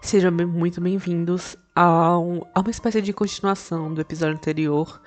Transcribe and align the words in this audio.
Sejam 0.00 0.30
muito 0.32 0.80
bem-vindos 0.80 1.56
a, 1.74 2.18
um- 2.18 2.42
a 2.54 2.60
uma 2.60 2.70
espécie 2.70 3.00
de 3.02 3.12
continuação 3.12 3.92
do 3.92 4.00
episódio 4.00 4.34
anterior 4.36 5.00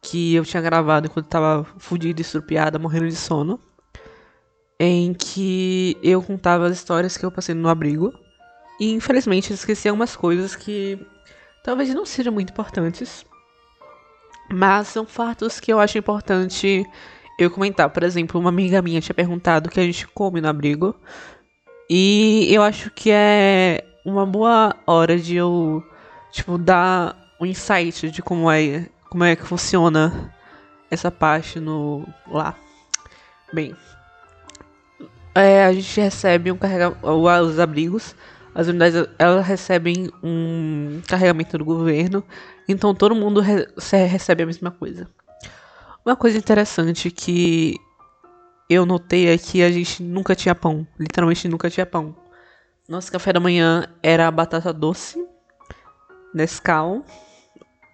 que 0.00 0.34
eu 0.34 0.44
tinha 0.44 0.62
gravado 0.62 1.06
enquanto 1.06 1.26
tava 1.26 1.64
fudida, 1.78 2.20
estrupiada, 2.20 2.78
morrendo 2.78 3.08
de 3.08 3.16
sono, 3.16 3.58
em 4.78 5.12
que 5.12 5.96
eu 6.02 6.22
contava 6.22 6.66
as 6.66 6.72
histórias 6.76 7.16
que 7.16 7.24
eu 7.26 7.32
passei 7.32 7.54
no 7.54 7.68
abrigo 7.68 8.12
e 8.78 8.92
infelizmente 8.92 9.50
eu 9.50 9.54
esqueci 9.54 9.88
algumas 9.88 10.14
coisas 10.14 10.54
que 10.54 11.04
talvez 11.64 11.92
não 11.92 12.06
sejam 12.06 12.32
muito 12.32 12.50
importantes, 12.50 13.26
mas 14.50 14.88
são 14.88 15.04
fatos 15.04 15.58
que 15.58 15.72
eu 15.72 15.80
acho 15.80 15.98
importante 15.98 16.86
eu 17.38 17.50
comentar. 17.50 17.90
Por 17.90 18.02
exemplo, 18.02 18.40
uma 18.40 18.50
amiga 18.50 18.80
minha 18.80 19.00
tinha 19.00 19.14
perguntado 19.14 19.68
o 19.68 19.70
que 19.70 19.80
a 19.80 19.84
gente 19.84 20.06
come 20.08 20.40
no 20.40 20.48
abrigo. 20.48 20.94
E 21.90 22.48
eu 22.52 22.62
acho 22.62 22.90
que 22.90 23.10
é 23.10 23.84
uma 24.08 24.26
boa 24.26 24.74
hora 24.86 25.18
de 25.18 25.36
eu, 25.36 25.82
tipo, 26.32 26.58
dar 26.58 27.16
um 27.40 27.46
insight 27.46 28.10
de 28.10 28.22
como 28.22 28.50
é, 28.50 28.86
como 29.10 29.24
é 29.24 29.36
que 29.36 29.44
funciona 29.44 30.32
essa 30.90 31.10
parte 31.10 31.60
no 31.60 32.06
lá. 32.26 32.56
Bem, 33.52 33.74
é, 35.34 35.64
a 35.64 35.72
gente 35.72 36.00
recebe 36.00 36.50
um 36.50 36.56
carregamento, 36.56 37.06
os 37.06 37.58
abrigos, 37.58 38.14
as 38.54 38.66
unidades, 38.66 39.08
elas 39.18 39.46
recebem 39.46 40.10
um 40.22 41.00
carregamento 41.06 41.56
do 41.56 41.64
governo, 41.64 42.24
então 42.68 42.94
todo 42.94 43.14
mundo 43.14 43.40
re- 43.40 43.68
recebe 44.08 44.42
a 44.42 44.46
mesma 44.46 44.70
coisa. 44.70 45.08
Uma 46.04 46.16
coisa 46.16 46.38
interessante 46.38 47.10
que 47.10 47.76
eu 48.68 48.84
notei 48.84 49.28
é 49.28 49.38
que 49.38 49.62
a 49.62 49.70
gente 49.70 50.02
nunca 50.02 50.34
tinha 50.34 50.54
pão. 50.54 50.86
Literalmente 50.98 51.48
nunca 51.48 51.70
tinha 51.70 51.86
pão. 51.86 52.14
Nosso 52.88 53.12
café 53.12 53.34
da 53.34 53.38
manhã 53.38 53.86
era 54.02 54.30
batata 54.30 54.72
doce, 54.72 55.22
Nescau. 56.32 57.04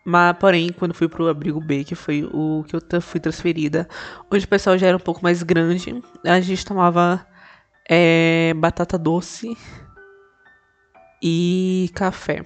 Mas, 0.06 0.36
porém, 0.38 0.70
quando 0.70 0.94
fui 0.94 1.08
pro 1.08 1.28
abrigo 1.28 1.60
B, 1.60 1.82
que 1.82 1.96
foi 1.96 2.28
o 2.32 2.62
que 2.62 2.77
eu 2.77 3.00
fui 3.00 3.19
transferida, 3.19 3.88
onde 4.30 4.44
o 4.44 4.48
pessoal 4.48 4.78
já 4.78 4.86
era 4.86 4.96
um 4.96 5.00
pouco 5.00 5.20
mais 5.20 5.42
grande, 5.42 6.00
a 6.24 6.41
gente 6.41 6.64
tomava 6.64 7.27
é, 7.91 8.54
batata 8.54 8.96
doce 8.96 9.56
e 11.20 11.91
café. 11.92 12.44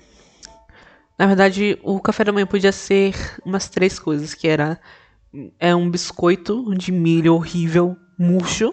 Na 1.19 1.27
verdade, 1.27 1.79
o 1.83 2.01
café 2.01 2.25
da 2.25 2.33
manhã 2.33 2.47
podia 2.47 2.73
ser 2.73 3.15
umas 3.45 3.69
três 3.69 3.99
coisas, 3.99 4.33
que 4.33 4.49
era 4.49 4.81
é 5.59 5.75
um 5.75 5.91
biscoito 5.91 6.75
de 6.75 6.93
milho 6.93 7.35
horrível, 7.35 7.95
murcho. 8.19 8.73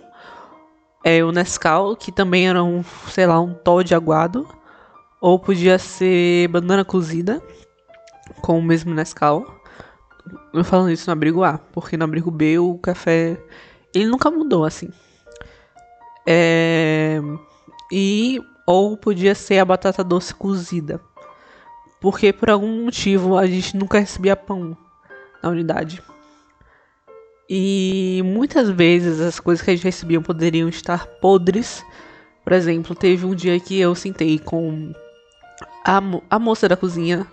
É 1.08 1.23
o 1.23 1.31
Nescau, 1.31 1.95
que 1.95 2.11
também 2.11 2.50
era 2.50 2.64
um, 2.64 2.84
sei 3.11 3.28
lá, 3.28 3.39
um 3.39 3.53
Todd 3.53 3.94
aguado. 3.94 4.48
Ou 5.22 5.38
podia 5.38 5.78
ser 5.78 6.47
banana 6.47 6.84
cozida, 6.84 7.39
com 8.42 8.58
o 8.58 8.64
mesmo 8.64 8.92
Nescau. 8.92 9.45
Eu 10.52 10.64
falando 10.64 10.89
isso 10.89 11.08
no 11.08 11.14
abrigo 11.14 11.44
A, 11.44 11.59
porque 11.59 11.95
no 11.95 12.06
abrigo 12.06 12.31
B 12.31 12.58
o 12.58 12.80
café. 12.80 13.38
Ele 13.94 14.08
nunca 14.08 14.31
mudou 14.31 14.66
assim. 14.66 14.89
É. 16.25 17.22
E. 17.92 18.42
Ou 18.66 18.97
podia 18.97 19.36
ser 19.36 19.59
a 19.59 19.66
batata 19.66 20.03
doce 20.03 20.34
cozida. 20.34 21.00
Porque 22.02 22.34
por 22.34 22.50
algum 22.50 22.84
motivo 22.84 23.38
a 23.38 23.45
gente 23.45 23.78
nunca 23.78 24.00
recebia 24.00 24.36
pão 24.36 24.75
na 25.44 25.50
unidade. 25.50 26.02
E 27.49 28.21
muitas 28.25 28.69
vezes 28.69 29.21
as 29.21 29.39
coisas 29.39 29.63
que 29.63 29.71
a 29.71 29.75
gente 29.75 29.83
recebia 29.83 30.19
poderiam 30.19 30.67
estar 30.67 31.05
podres. 31.05 31.83
Por 32.43 32.53
exemplo, 32.53 32.95
teve 32.95 33.25
um 33.25 33.35
dia 33.35 33.59
que 33.59 33.79
eu 33.79 33.93
sentei 33.95 34.39
com 34.39 34.93
a, 35.83 36.01
mo- 36.01 36.23
a 36.29 36.39
moça 36.39 36.67
da 36.67 36.75
cozinha, 36.75 37.25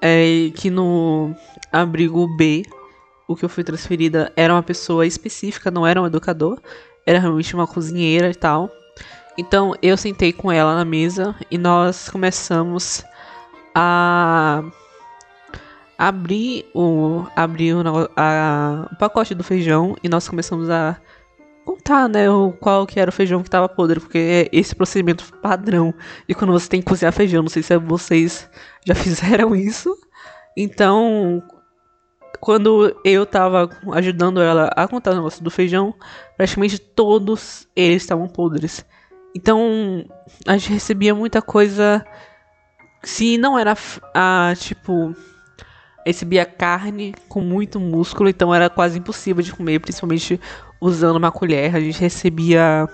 é, 0.00 0.50
que 0.54 0.70
no 0.70 1.34
abrigo 1.70 2.26
B, 2.36 2.62
o 3.26 3.36
que 3.36 3.44
eu 3.44 3.48
fui 3.48 3.64
transferida 3.64 4.32
era 4.36 4.52
uma 4.52 4.62
pessoa 4.62 5.06
específica, 5.06 5.70
não 5.70 5.86
era 5.86 6.00
um 6.00 6.06
educador, 6.06 6.60
era 7.06 7.18
realmente 7.18 7.54
uma 7.54 7.66
cozinheira 7.66 8.30
e 8.30 8.34
tal. 8.34 8.70
Então 9.38 9.74
eu 9.80 9.96
sentei 9.96 10.32
com 10.32 10.52
ela 10.52 10.74
na 10.74 10.84
mesa 10.84 11.34
e 11.50 11.56
nós 11.56 12.08
começamos 12.10 13.02
a 13.74 14.62
abrir 15.98 16.64
o 16.74 17.24
abrir 17.36 17.74
o, 17.74 17.82
a- 18.16 18.88
o 18.92 18.96
pacote 18.96 19.34
do 19.34 19.44
feijão 19.44 19.96
e 20.02 20.08
nós 20.08 20.28
começamos 20.28 20.68
a 20.70 20.96
contar, 21.64 22.08
né, 22.08 22.28
o 22.28 22.52
qual 22.52 22.86
que 22.86 22.98
era 22.98 23.08
o 23.08 23.12
feijão 23.12 23.40
que 23.40 23.48
estava 23.48 23.68
podre, 23.68 24.00
porque 24.00 24.18
é 24.18 24.48
esse 24.52 24.74
procedimento 24.74 25.32
padrão 25.38 25.94
de 26.28 26.34
quando 26.34 26.52
você 26.52 26.68
tem 26.68 26.80
que 26.80 26.88
cozinhar 26.88 27.12
feijão, 27.12 27.42
não 27.42 27.48
sei 27.48 27.62
se 27.62 27.76
vocês 27.78 28.50
já 28.84 28.94
fizeram 28.96 29.54
isso. 29.54 29.96
Então, 30.56 31.40
quando 32.40 32.94
eu 33.04 33.24
tava 33.24 33.70
ajudando 33.92 34.42
ela 34.42 34.70
a 34.74 34.88
contar 34.88 35.12
o 35.12 35.14
negócio 35.14 35.42
do 35.42 35.50
feijão, 35.50 35.94
praticamente 36.36 36.78
todos 36.80 37.68
eles 37.76 38.02
estavam 38.02 38.26
podres. 38.28 38.84
Então, 39.34 40.04
a 40.46 40.56
gente 40.56 40.72
recebia 40.72 41.14
muita 41.14 41.40
coisa 41.40 42.04
se 43.04 43.38
não 43.38 43.58
era 43.58 43.74
a 44.12 44.52
tipo 44.56 45.14
recebia 46.04 46.44
carne 46.44 47.14
com 47.28 47.40
muito 47.40 47.78
músculo, 47.78 48.28
então 48.28 48.54
era 48.54 48.68
quase 48.68 48.98
impossível 48.98 49.42
de 49.42 49.52
comer, 49.52 49.80
principalmente 49.80 50.40
usando 50.80 51.16
uma 51.16 51.30
colher. 51.30 51.74
A 51.74 51.80
gente 51.80 52.00
recebia 52.00 52.88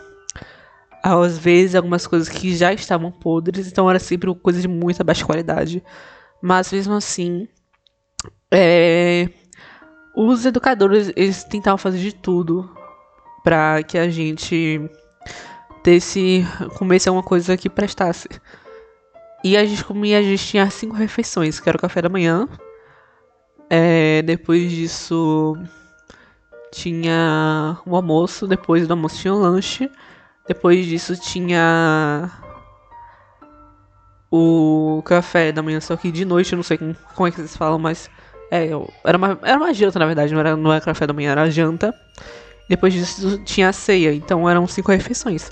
às 1.02 1.38
vezes 1.38 1.74
algumas 1.74 2.06
coisas 2.06 2.28
que 2.28 2.54
já 2.54 2.72
estavam 2.72 3.10
podres, 3.10 3.66
então 3.66 3.88
era 3.88 3.98
sempre 3.98 4.34
coisa 4.34 4.60
de 4.60 4.68
muita 4.68 5.04
baixa 5.04 5.24
qualidade. 5.24 5.82
Mas 6.42 6.72
mesmo 6.72 6.94
assim, 6.94 7.48
é, 8.50 9.28
os 10.14 10.44
educadores 10.44 11.12
eles 11.16 11.44
tentavam 11.44 11.78
fazer 11.78 11.98
de 11.98 12.14
tudo 12.14 12.68
para 13.42 13.82
que 13.82 13.96
a 13.96 14.08
gente 14.08 14.80
desse 15.82 16.44
comesse 16.76 17.08
alguma 17.08 17.22
coisa 17.22 17.56
que 17.56 17.70
prestasse. 17.70 18.28
E 19.44 19.56
a 19.56 19.64
gente 19.64 19.84
comia, 19.84 20.18
a 20.18 20.22
gente 20.22 20.44
tinha 20.44 20.68
cinco 20.68 20.96
refeições, 20.96 21.60
que 21.60 21.68
era 21.68 21.78
o 21.78 21.80
café 21.80 22.02
da 22.02 22.08
manhã. 22.08 22.48
É, 23.70 24.22
depois 24.22 24.70
disso 24.70 25.56
tinha 26.72 27.78
o 27.84 27.96
almoço, 27.96 28.46
depois 28.46 28.86
do 28.86 28.92
almoço 28.92 29.18
tinha 29.20 29.34
o 29.34 29.38
lanche. 29.38 29.90
Depois 30.46 30.86
disso 30.86 31.14
tinha 31.16 32.30
o 34.30 35.02
café 35.04 35.52
da 35.52 35.62
manhã, 35.62 35.80
só 35.80 35.96
que 35.96 36.10
de 36.10 36.24
noite, 36.24 36.52
eu 36.52 36.56
não 36.56 36.62
sei 36.62 36.78
como, 36.78 37.26
é 37.26 37.30
que 37.30 37.36
vocês 37.36 37.56
falam, 37.56 37.78
mas 37.78 38.10
é, 38.50 38.66
eu- 38.66 38.90
era 39.04 39.16
uma, 39.18 39.38
era 39.42 39.56
uma 39.58 39.72
janta 39.74 39.98
na 39.98 40.06
verdade, 40.06 40.32
não 40.32 40.40
era, 40.40 40.56
não 40.56 40.72
era 40.72 40.84
café 40.84 41.06
da 41.06 41.12
manhã, 41.12 41.32
era 41.32 41.50
janta. 41.50 41.94
Depois 42.68 42.92
disso 42.92 43.38
tinha 43.44 43.68
a 43.68 43.72
ceia, 43.72 44.12
então 44.14 44.48
eram 44.48 44.66
cinco 44.66 44.92
refeições. 44.92 45.50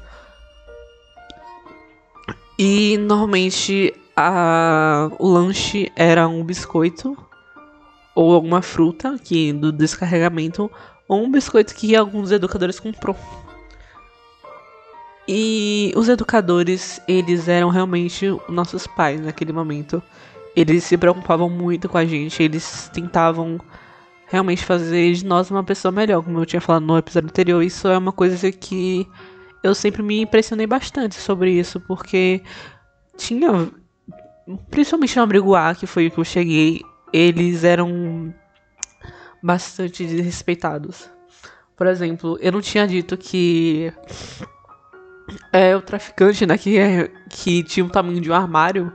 E 2.58 2.96
normalmente 2.98 3.94
a, 4.16 5.10
o 5.18 5.28
lanche 5.28 5.90
era 5.94 6.26
um 6.28 6.42
biscoito 6.42 7.16
ou 8.16 8.32
alguma 8.32 8.62
fruta 8.62 9.18
que 9.22 9.52
do 9.52 9.70
descarregamento 9.70 10.70
ou 11.06 11.22
um 11.22 11.30
biscoito 11.30 11.74
que 11.74 11.94
alguns 11.94 12.32
educadores 12.32 12.80
comprou. 12.80 13.14
E 15.28 15.92
os 15.94 16.08
educadores, 16.08 17.00
eles 17.06 17.46
eram 17.46 17.68
realmente 17.68 18.26
nossos 18.48 18.86
pais 18.86 19.20
naquele 19.20 19.52
momento. 19.52 20.02
Eles 20.54 20.84
se 20.84 20.96
preocupavam 20.96 21.50
muito 21.50 21.88
com 21.90 21.98
a 21.98 22.06
gente, 22.06 22.42
eles 22.42 22.90
tentavam 22.92 23.60
realmente 24.28 24.64
fazer 24.64 25.12
de 25.12 25.26
nós 25.26 25.50
uma 25.50 25.62
pessoa 25.62 25.92
melhor, 25.92 26.22
como 26.22 26.40
eu 26.40 26.46
tinha 26.46 26.60
falado 26.60 26.86
no 26.86 26.96
episódio 26.96 27.28
anterior. 27.28 27.62
Isso 27.62 27.86
é 27.86 27.98
uma 27.98 28.12
coisa 28.12 28.50
que 28.50 29.06
eu 29.62 29.74
sempre 29.74 30.02
me 30.02 30.22
impressionei 30.22 30.66
bastante 30.66 31.16
sobre 31.16 31.50
isso, 31.50 31.80
porque 31.80 32.40
tinha, 33.16 33.70
principalmente 34.70 35.16
no 35.16 35.22
abrigo 35.22 35.54
A, 35.54 35.74
que 35.74 35.86
foi 35.86 36.06
o 36.06 36.10
que 36.10 36.18
eu 36.18 36.24
cheguei, 36.24 36.80
eles 37.16 37.64
eram 37.64 38.34
bastante 39.42 40.04
desrespeitados. 40.04 41.08
Por 41.76 41.86
exemplo, 41.86 42.38
eu 42.40 42.52
não 42.52 42.60
tinha 42.60 42.86
dito 42.86 43.16
que 43.16 43.92
é, 45.52 45.74
o 45.74 45.80
traficante, 45.80 46.44
né, 46.46 46.58
que, 46.58 46.78
é, 46.78 47.10
que 47.30 47.62
tinha 47.62 47.84
o 47.84 47.90
tamanho 47.90 48.20
de 48.20 48.30
um 48.30 48.34
armário, 48.34 48.92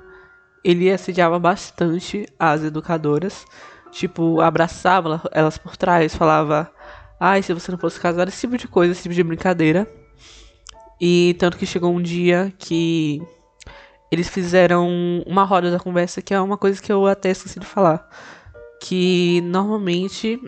ele 0.63 0.91
assediava 0.91 1.39
bastante 1.39 2.27
as 2.38 2.63
educadoras. 2.63 3.45
Tipo, 3.91 4.39
abraçava 4.39 5.09
ela- 5.09 5.29
elas 5.31 5.57
por 5.57 5.75
trás, 5.75 6.15
falava, 6.15 6.71
ai, 7.19 7.41
se 7.41 7.53
você 7.53 7.71
não 7.71 7.79
fosse 7.79 8.00
casar, 8.00 8.27
esse 8.27 8.41
tipo 8.41 8.57
de 8.57 8.68
coisa, 8.68 8.94
esse 8.94 9.03
tipo 9.03 9.15
de 9.15 9.23
brincadeira. 9.23 9.88
E 11.00 11.35
tanto 11.39 11.57
que 11.57 11.65
chegou 11.65 11.91
um 11.94 12.01
dia 12.01 12.53
que 12.57 13.21
eles 14.12 14.28
fizeram 14.28 14.90
uma 15.25 15.44
roda 15.44 15.72
da 15.72 15.80
conversa, 15.80 16.22
que 16.22 16.34
é 16.34 16.42
uma 16.42 16.58
coisa 16.58 16.81
que 16.81 16.92
eu 16.92 17.08
até 17.08 17.31
esqueci 17.31 17.60
de 17.60 17.66
falar. 17.66 18.10
Que 18.81 19.40
normalmente 19.42 20.42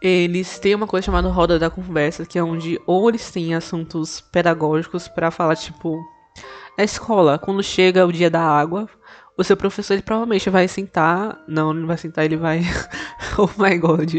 eles 0.00 0.58
têm 0.58 0.74
uma 0.74 0.86
coisa 0.86 1.04
chamada 1.04 1.28
roda 1.28 1.58
da 1.58 1.68
conversa, 1.68 2.24
que 2.24 2.38
é 2.38 2.42
onde 2.42 2.80
ou 2.86 3.08
eles 3.08 3.30
têm 3.30 3.54
assuntos 3.54 4.20
pedagógicos 4.20 5.08
pra 5.08 5.30
falar, 5.30 5.56
tipo, 5.56 5.98
na 6.78 6.84
escola, 6.84 7.38
quando 7.38 7.62
chega 7.62 8.06
o 8.06 8.12
dia 8.12 8.30
da 8.30 8.42
água, 8.42 8.88
o 9.36 9.44
seu 9.44 9.56
professor 9.56 9.94
ele 9.94 10.02
provavelmente 10.02 10.48
vai 10.48 10.66
sentar. 10.68 11.38
Não, 11.46 11.74
não 11.74 11.86
vai 11.86 11.98
sentar, 11.98 12.24
ele 12.24 12.36
vai. 12.36 12.62
oh 13.36 13.48
my 13.62 13.76
god. 13.78 14.14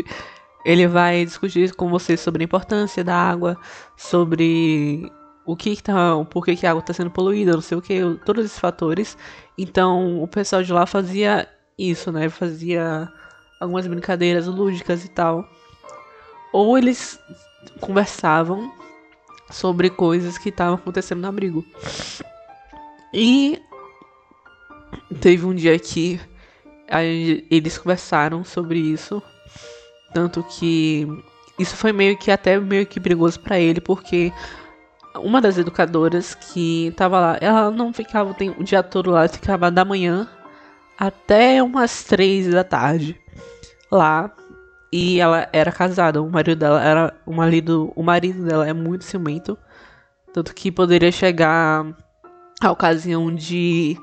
Ele 0.65 0.87
vai 0.87 1.25
discutir 1.25 1.73
com 1.73 1.89
você 1.89 2.17
sobre 2.17 2.43
a 2.43 2.45
importância 2.45 3.03
da 3.03 3.15
água, 3.15 3.57
sobre 3.95 5.11
o 5.47 5.55
que, 5.55 5.77
que 5.77 5.81
tá. 5.81 6.15
O 6.15 6.25
porquê 6.25 6.55
que 6.55 6.67
a 6.67 6.71
água 6.71 6.81
está 6.81 6.93
sendo 6.93 7.09
poluída, 7.09 7.53
não 7.53 7.61
sei 7.61 7.77
o 7.77 7.81
que, 7.81 7.99
todos 8.25 8.45
esses 8.45 8.59
fatores. 8.59 9.17
Então 9.57 10.21
o 10.21 10.27
pessoal 10.27 10.61
de 10.61 10.71
lá 10.73 10.85
fazia 10.85 11.47
isso, 11.77 12.11
né? 12.11 12.29
Fazia 12.29 13.11
algumas 13.59 13.87
brincadeiras 13.87 14.45
lúdicas 14.45 15.05
e 15.05 15.09
tal. 15.09 15.47
Ou 16.51 16.77
eles 16.77 17.17
conversavam 17.79 18.71
sobre 19.49 19.89
coisas 19.89 20.37
que 20.37 20.49
estavam 20.49 20.75
acontecendo 20.75 21.21
no 21.21 21.27
abrigo. 21.27 21.65
E 23.13 23.61
teve 25.21 25.45
um 25.45 25.55
dia 25.55 25.79
que 25.79 26.19
eles 27.49 27.77
conversaram 27.77 28.43
sobre 28.43 28.79
isso, 28.79 29.21
tanto 30.13 30.43
que 30.43 31.07
isso 31.59 31.75
foi 31.75 31.91
meio 31.91 32.17
que 32.17 32.31
até 32.31 32.59
meio 32.59 32.85
que 32.85 32.99
perigoso 32.99 33.39
para 33.39 33.59
ele, 33.59 33.81
porque 33.81 34.31
uma 35.19 35.41
das 35.41 35.57
educadoras 35.57 36.35
que 36.35 36.93
tava 36.95 37.19
lá, 37.19 37.37
ela 37.41 37.71
não 37.71 37.93
ficava 37.93 38.35
o 38.57 38.63
dia 38.63 38.83
todo 38.83 39.11
lá, 39.11 39.27
ficava 39.27 39.69
da 39.71 39.85
manhã 39.85 40.27
até 40.97 41.61
umas 41.61 42.03
três 42.03 42.49
da 42.49 42.63
tarde 42.63 43.19
lá. 43.91 44.31
E 44.91 45.19
ela 45.19 45.49
era 45.51 45.71
casada, 45.71 46.21
o 46.21 46.29
marido 46.29 46.59
dela 46.59 46.81
era 46.81 47.13
o 47.25 47.33
marido, 47.33 47.91
o 47.95 48.01
marido 48.01 48.45
dela 48.45 48.67
é 48.67 48.71
muito 48.71 49.03
ciumento, 49.03 49.57
tanto 50.33 50.55
que 50.55 50.71
poderia 50.71 51.11
chegar 51.11 51.85
a 52.61 52.71
ocasião 52.71 53.33
de 53.35 53.97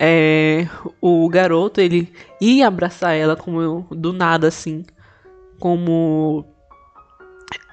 é, 0.00 0.66
o 1.02 1.28
garoto 1.28 1.80
ele 1.82 2.10
ia 2.40 2.66
abraçar 2.66 3.14
ela 3.14 3.36
como 3.36 3.86
do 3.90 4.14
nada 4.14 4.48
assim, 4.48 4.86
como 5.58 6.46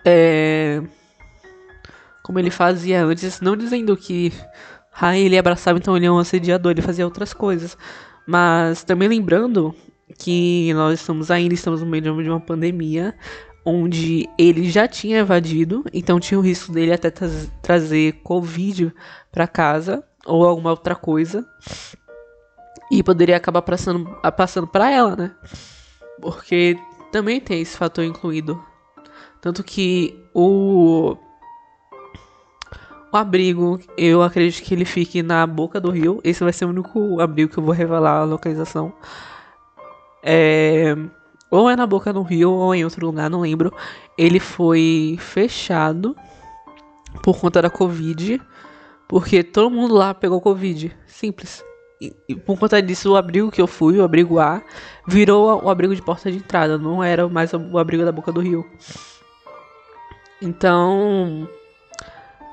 é, 0.04 0.83
como 2.27 2.39
ele 2.39 2.51
fazia 2.51 3.06
antes, 3.06 3.39
não 3.39 3.56
dizendo 3.56 3.95
que 3.95 4.33
ah, 5.00 5.18
ele 5.18 5.38
abraçava 5.38 5.77
então 5.79 5.95
ele 5.95 6.06
é 6.06 6.12
um 6.12 6.19
assediador, 6.19 6.74
ele 6.74 6.81
fazia 6.81 7.06
outras 7.06 7.33
coisas, 7.33 7.77
mas 8.27 8.83
também 8.83 9.07
lembrando 9.07 9.74
que 10.19 10.74
nós 10.74 11.00
estamos 11.00 11.31
ainda 11.31 11.53
estamos 11.53 11.81
no 11.81 11.88
meio 11.88 12.03
de 12.03 12.29
uma 12.29 12.41
pandemia 12.41 13.15
onde 13.65 14.27
ele 14.38 14.69
já 14.69 14.89
tinha 14.89 15.19
evadido, 15.19 15.85
então 15.94 16.19
tinha 16.19 16.38
o 16.38 16.44
risco 16.44 16.74
dele 16.74 16.91
até 16.91 17.09
tra 17.09 17.29
trazer 17.62 18.19
covid 18.24 18.94
para 19.31 19.47
casa 19.47 20.03
ou 20.25 20.45
alguma 20.45 20.71
outra 20.71 20.95
coisa 20.95 21.47
e 22.91 23.01
poderia 23.01 23.38
acabar 23.38 23.62
passando 23.62 24.06
passando 24.35 24.68
para 24.68 24.91
ela, 24.91 25.15
né? 25.15 25.31
Porque 26.21 26.77
também 27.09 27.39
tem 27.39 27.62
esse 27.62 27.77
fator 27.77 28.03
incluído. 28.03 28.62
Tanto 29.39 29.63
que 29.63 30.21
o 30.33 31.15
o 33.12 33.18
abrigo, 33.18 33.80
eu 33.98 34.21
acredito 34.21 34.63
que 34.63 34.74
ele 34.74 34.86
fique 34.86 35.24
na 35.24 35.45
boca 35.48 35.80
do 35.80 35.89
rio. 35.89 36.19
Esse 36.24 36.44
vai 36.44 36.51
ser 36.51 36.65
o 36.65 36.69
único 36.69 37.19
abrigo 37.21 37.51
que 37.51 37.57
eu 37.57 37.63
vou 37.63 37.74
revelar 37.74 38.21
a 38.21 38.24
localização. 38.24 38.94
É, 40.21 40.95
ou 41.50 41.69
é 41.69 41.75
na 41.75 41.88
boca 41.88 42.12
do 42.12 42.21
rio 42.21 42.51
ou 42.51 42.75
em 42.75 42.83
outro 42.83 43.06
lugar, 43.06 43.30
não 43.30 43.42
lembro. 43.42 43.74
Ele 44.18 44.39
foi 44.39 45.18
fechado 45.19 46.15
por 47.24 47.39
conta 47.39 47.62
da 47.62 47.69
Covid, 47.69 48.42
porque 49.07 49.44
todo 49.44 49.71
mundo 49.71 49.94
lá 49.94 50.13
pegou 50.13 50.42
Covid. 50.42 50.95
Simples. 51.06 51.63
E, 52.01 52.13
e 52.27 52.36
por 52.36 52.59
conta 52.59 52.81
disso, 52.81 53.13
o 53.13 53.15
abrigo 53.15 53.50
que 53.50 53.62
eu 53.62 53.68
fui, 53.68 53.98
o 53.98 54.04
abrigo 54.04 54.39
A, 54.39 54.62
virou 55.07 55.63
o 55.63 55.69
abrigo 55.69 55.95
de 55.95 56.01
porta 56.01 56.31
de 56.31 56.38
entrada, 56.38 56.77
não 56.77 57.04
era 57.04 57.27
mais 57.27 57.51
o 57.54 57.77
abrigo 57.77 58.06
da 58.06 58.12
boca 58.12 58.31
do 58.31 58.42
rio. 58.42 58.65
Então, 60.42 61.50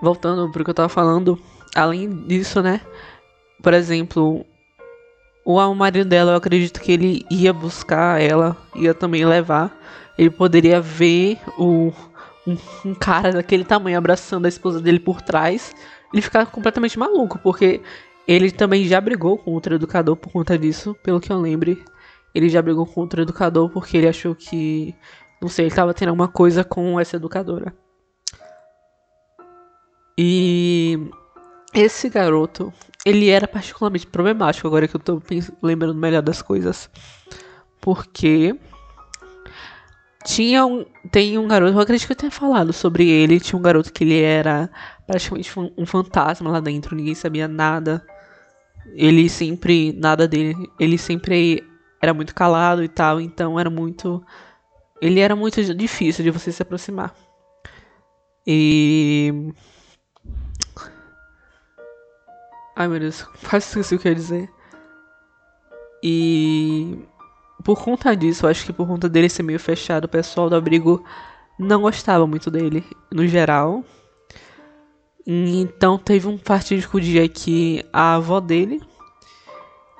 voltando 0.02 0.50
pro 0.50 0.64
que 0.64 0.70
eu 0.70 0.74
tava 0.74 0.88
falando, 0.88 1.38
além 1.74 2.08
disso, 2.26 2.62
né? 2.62 2.80
Por 3.62 3.72
exemplo, 3.72 4.44
o 5.44 5.74
marido 5.74 6.08
dela, 6.08 6.32
eu 6.32 6.36
acredito 6.36 6.80
que 6.80 6.92
ele 6.92 7.26
ia 7.30 7.52
buscar 7.52 8.20
ela, 8.20 8.56
ia 8.74 8.94
também 8.94 9.24
levar. 9.24 9.76
Ele 10.16 10.30
poderia 10.30 10.80
ver 10.80 11.38
o, 11.58 11.92
um, 12.46 12.56
um 12.84 12.94
cara 12.94 13.32
daquele 13.32 13.64
tamanho 13.64 13.98
abraçando 13.98 14.46
a 14.46 14.48
esposa 14.48 14.80
dele 14.80 14.98
por 14.98 15.20
trás. 15.20 15.74
Ele 16.12 16.22
ficar 16.22 16.46
completamente 16.46 16.98
maluco, 16.98 17.38
porque 17.38 17.80
ele 18.26 18.50
também 18.50 18.84
já 18.86 19.00
brigou 19.00 19.36
com 19.36 19.52
outro 19.52 19.74
educador 19.74 20.16
por 20.16 20.32
conta 20.32 20.56
disso, 20.56 20.96
pelo 21.02 21.20
que 21.20 21.30
eu 21.30 21.38
lembre. 21.38 21.82
Ele 22.34 22.48
já 22.48 22.62
brigou 22.62 22.86
com 22.86 23.00
outro 23.00 23.22
educador 23.22 23.68
porque 23.68 23.96
ele 23.96 24.08
achou 24.08 24.34
que, 24.34 24.94
não 25.40 25.48
sei, 25.48 25.66
ele 25.66 25.74
tava 25.74 25.92
tendo 25.92 26.08
alguma 26.08 26.28
coisa 26.28 26.64
com 26.64 26.98
essa 26.98 27.16
educadora. 27.16 27.74
E 30.16 30.98
esse 31.72 32.08
garoto, 32.08 32.72
ele 33.04 33.28
era 33.28 33.48
particularmente 33.48 34.06
problemático, 34.06 34.66
agora 34.66 34.86
que 34.86 34.96
eu 34.96 35.00
tô 35.00 35.22
lembrando 35.62 35.94
melhor 35.94 36.22
das 36.22 36.40
coisas. 36.40 36.88
Porque 37.80 38.58
tinha 40.24 40.64
um, 40.64 40.86
tem 41.10 41.36
um 41.36 41.46
garoto, 41.46 41.76
eu 41.76 41.80
acredito 41.80 42.06
que 42.06 42.12
eu 42.12 42.16
tenha 42.16 42.30
falado 42.30 42.72
sobre 42.72 43.08
ele, 43.08 43.40
tinha 43.40 43.58
um 43.58 43.62
garoto 43.62 43.92
que 43.92 44.04
ele 44.04 44.20
era 44.22 44.70
praticamente 45.06 45.50
um 45.76 45.84
fantasma 45.84 46.50
lá 46.50 46.60
dentro, 46.60 46.96
ninguém 46.96 47.14
sabia 47.14 47.46
nada. 47.46 48.04
Ele 48.94 49.28
sempre, 49.28 49.92
nada 49.92 50.28
dele, 50.28 50.54
ele 50.78 50.96
sempre 50.96 51.62
era 52.00 52.14
muito 52.14 52.34
calado 52.34 52.84
e 52.84 52.88
tal, 52.88 53.20
então 53.20 53.58
era 53.58 53.68
muito 53.70 54.24
ele 55.00 55.20
era 55.20 55.36
muito 55.36 55.62
difícil 55.74 56.24
de 56.24 56.30
você 56.30 56.50
se 56.52 56.62
aproximar. 56.62 57.14
E 58.46 59.52
Ai 62.76 62.88
meu 62.88 62.98
Deus, 62.98 63.22
quase 63.48 63.66
esqueci 63.66 63.94
o 63.94 63.98
que 63.98 64.08
eu 64.08 64.12
ia 64.12 64.16
dizer. 64.16 64.50
E 66.02 66.98
por 67.64 67.82
conta 67.82 68.14
disso, 68.14 68.44
eu 68.44 68.50
acho 68.50 68.64
que 68.66 68.72
por 68.72 68.86
conta 68.86 69.08
dele 69.08 69.28
ser 69.28 69.42
meio 69.42 69.60
fechado, 69.60 70.04
o 70.04 70.08
pessoal 70.08 70.50
do 70.50 70.56
abrigo 70.56 71.04
não 71.58 71.82
gostava 71.82 72.26
muito 72.26 72.50
dele, 72.50 72.84
no 73.10 73.26
geral. 73.26 73.84
Então 75.26 75.96
teve 75.96 76.28
um 76.28 76.36
fatídico 76.36 77.00
dia 77.00 77.26
que 77.28 77.84
a 77.92 78.16
avó 78.16 78.40
dele 78.40 78.82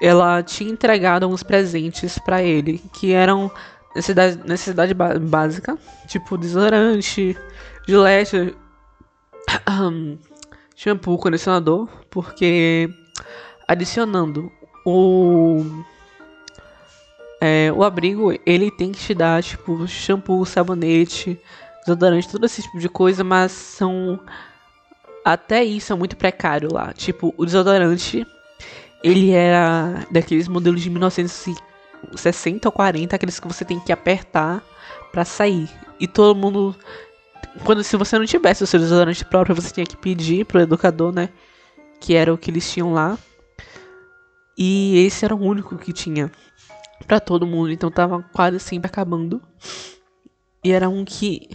ela 0.00 0.42
tinha 0.42 0.70
entregado 0.70 1.22
alguns 1.22 1.42
presentes 1.42 2.18
para 2.18 2.42
ele, 2.42 2.82
que 2.92 3.12
eram 3.12 3.50
necessidade, 3.94 4.40
necessidade 4.46 4.92
básica, 4.92 5.78
tipo 6.06 6.37
desodorante, 6.37 7.34
gilete, 7.88 8.54
shampoo, 10.75 11.19
condicionador, 11.19 11.88
porque 12.11 12.88
adicionando 13.66 14.50
o 14.85 15.64
é, 17.40 17.73
o 17.73 17.83
abrigo 17.83 18.33
ele 18.47 18.71
tem 18.71 18.93
que 18.93 18.99
te 18.99 19.14
dar 19.14 19.43
tipo 19.43 19.87
shampoo, 19.87 20.45
sabonete, 20.45 21.38
desodorante, 21.81 22.28
todo 22.28 22.47
esse 22.47 22.62
tipo 22.62 22.78
de 22.78 22.88
coisa, 22.88 23.23
mas 23.23 23.52
são 23.52 24.19
até 25.25 25.64
isso 25.64 25.93
é 25.93 25.97
muito 25.97 26.16
precário 26.16 26.73
lá. 26.73 26.93
Tipo, 26.93 27.35
o 27.37 27.47
desodorante 27.47 28.26
ele 29.02 29.31
era 29.31 30.07
daqueles 30.11 30.49
modelos 30.49 30.81
de 30.83 30.90
1960 30.90 32.69
ou 32.69 32.73
40, 32.73 33.16
aqueles 33.16 33.40
que 33.40 33.49
você 33.49 33.64
tem 33.64 33.81
que 33.81 33.93
apertar 33.93 34.62
para 35.12 35.25
sair. 35.25 35.69
E 35.99 36.07
todo 36.07 36.35
mundo 36.35 36.75
quando 37.62 37.84
se 37.84 37.96
você 37.96 38.18
não 38.18 38.26
tivesse 38.26 38.64
o 38.64 38.66
seu 38.66 38.80
desodorante 38.80 39.25
próprio, 39.25 39.54
você 39.54 39.73
tinha 39.73 39.87
que 39.87 39.96
pedir 39.96 40.44
pro 40.44 40.61
educador, 40.61 41.12
né? 41.12 41.28
Que 42.00 42.14
era 42.14 42.32
o 42.32 42.38
que 42.38 42.50
eles 42.50 42.70
tinham 42.70 42.92
lá. 42.92 43.16
E 44.56 45.04
esse 45.04 45.25
era 45.25 45.34
o 45.34 45.40
único 45.40 45.76
que 45.76 45.92
tinha 45.92 46.30
para 47.06 47.20
todo 47.20 47.46
mundo, 47.46 47.70
então 47.70 47.90
tava 47.90 48.23
quase 48.32 48.58
sempre 48.58 48.88
acabando. 48.88 49.40
E 50.62 50.73
era 50.73 50.88
um 50.88 51.04
que, 51.04 51.49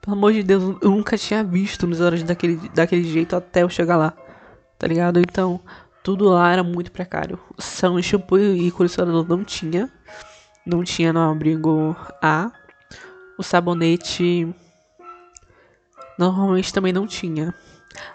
pelo 0.00 0.16
amor 0.16 0.32
de 0.32 0.42
Deus, 0.42 0.76
eu 0.82 0.90
nunca 0.90 1.16
tinha 1.16 1.42
visto 1.42 1.86
um 1.86 1.90
desodorante 1.90 2.24
daquele, 2.24 2.56
daquele 2.74 3.04
jeito 3.04 3.34
até 3.34 3.62
eu 3.62 3.68
chegar 3.68 3.96
lá. 3.96 4.14
Tá 4.78 4.86
ligado? 4.86 5.18
Então, 5.18 5.60
tudo 6.02 6.26
lá 6.26 6.52
era 6.52 6.62
muito 6.62 6.92
precário. 6.92 7.38
São 7.58 8.00
shampoo 8.02 8.38
e 8.38 8.70
condicionador 8.70 9.26
não 9.28 9.44
tinha. 9.44 9.90
Não 10.64 10.84
tinha 10.84 11.12
no 11.12 11.20
abrigo 11.20 11.96
A. 12.22 12.52
O 13.38 13.42
sabonete 13.42 14.54
Normalmente 16.18 16.72
também 16.72 16.92
não 16.92 17.06
tinha. 17.06 17.54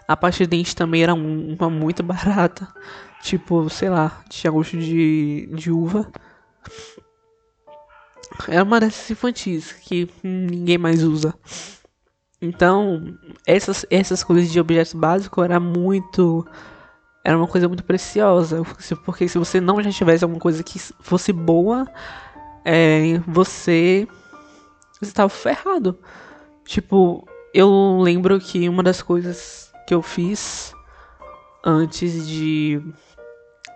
A 0.06 0.16
pasta 0.16 0.44
de 0.44 0.50
dente 0.50 0.76
também 0.76 1.02
era 1.02 1.14
uma 1.14 1.70
muito 1.70 2.02
barata. 2.04 2.68
Tipo, 3.22 3.68
sei 3.70 3.88
lá, 3.88 4.22
tinha 4.28 4.50
gosto 4.50 4.76
de, 4.76 5.48
de 5.54 5.70
uva. 5.70 6.06
Era 8.48 8.62
uma 8.62 8.78
dessas 8.78 9.10
infantis 9.10 9.72
que 9.72 10.08
ninguém 10.22 10.76
mais 10.76 11.02
usa. 11.02 11.34
Então, 12.42 13.16
essas, 13.46 13.86
essas 13.90 14.22
coisas 14.22 14.50
de 14.50 14.60
objetos 14.60 14.92
básicos 14.92 15.44
era 15.44 15.58
muito 15.58 16.46
era 17.24 17.38
uma 17.38 17.48
coisa 17.48 17.66
muito 17.66 17.82
preciosa. 17.84 18.62
Porque 19.04 19.26
se 19.26 19.38
você 19.38 19.60
não 19.60 19.82
já 19.82 19.90
tivesse 19.90 20.22
alguma 20.22 20.40
coisa 20.40 20.62
que 20.62 20.78
fosse 20.78 21.32
boa, 21.32 21.88
é, 22.64 23.18
você 23.26 24.06
estava 25.00 25.30
ferrado. 25.30 25.98
Tipo, 26.66 27.26
eu 27.54 28.00
lembro 28.02 28.40
que 28.40 28.68
uma 28.68 28.82
das 28.82 29.00
coisas 29.00 29.72
que 29.86 29.94
eu 29.94 30.02
fiz 30.02 30.74
antes 31.64 32.26
de 32.26 32.82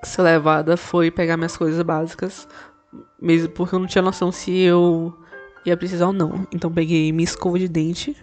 ser 0.02 0.22
levada 0.22 0.76
foi 0.76 1.12
pegar 1.12 1.36
minhas 1.36 1.56
coisas 1.56 1.80
básicas, 1.82 2.48
mesmo 3.22 3.50
porque 3.50 3.76
eu 3.76 3.78
não 3.78 3.86
tinha 3.86 4.02
noção 4.02 4.32
se 4.32 4.50
eu 4.58 5.16
ia 5.64 5.76
precisar 5.76 6.08
ou 6.08 6.12
não. 6.12 6.44
Então 6.52 6.72
peguei 6.72 7.12
minha 7.12 7.24
escova 7.24 7.56
de 7.56 7.68
dente 7.68 8.16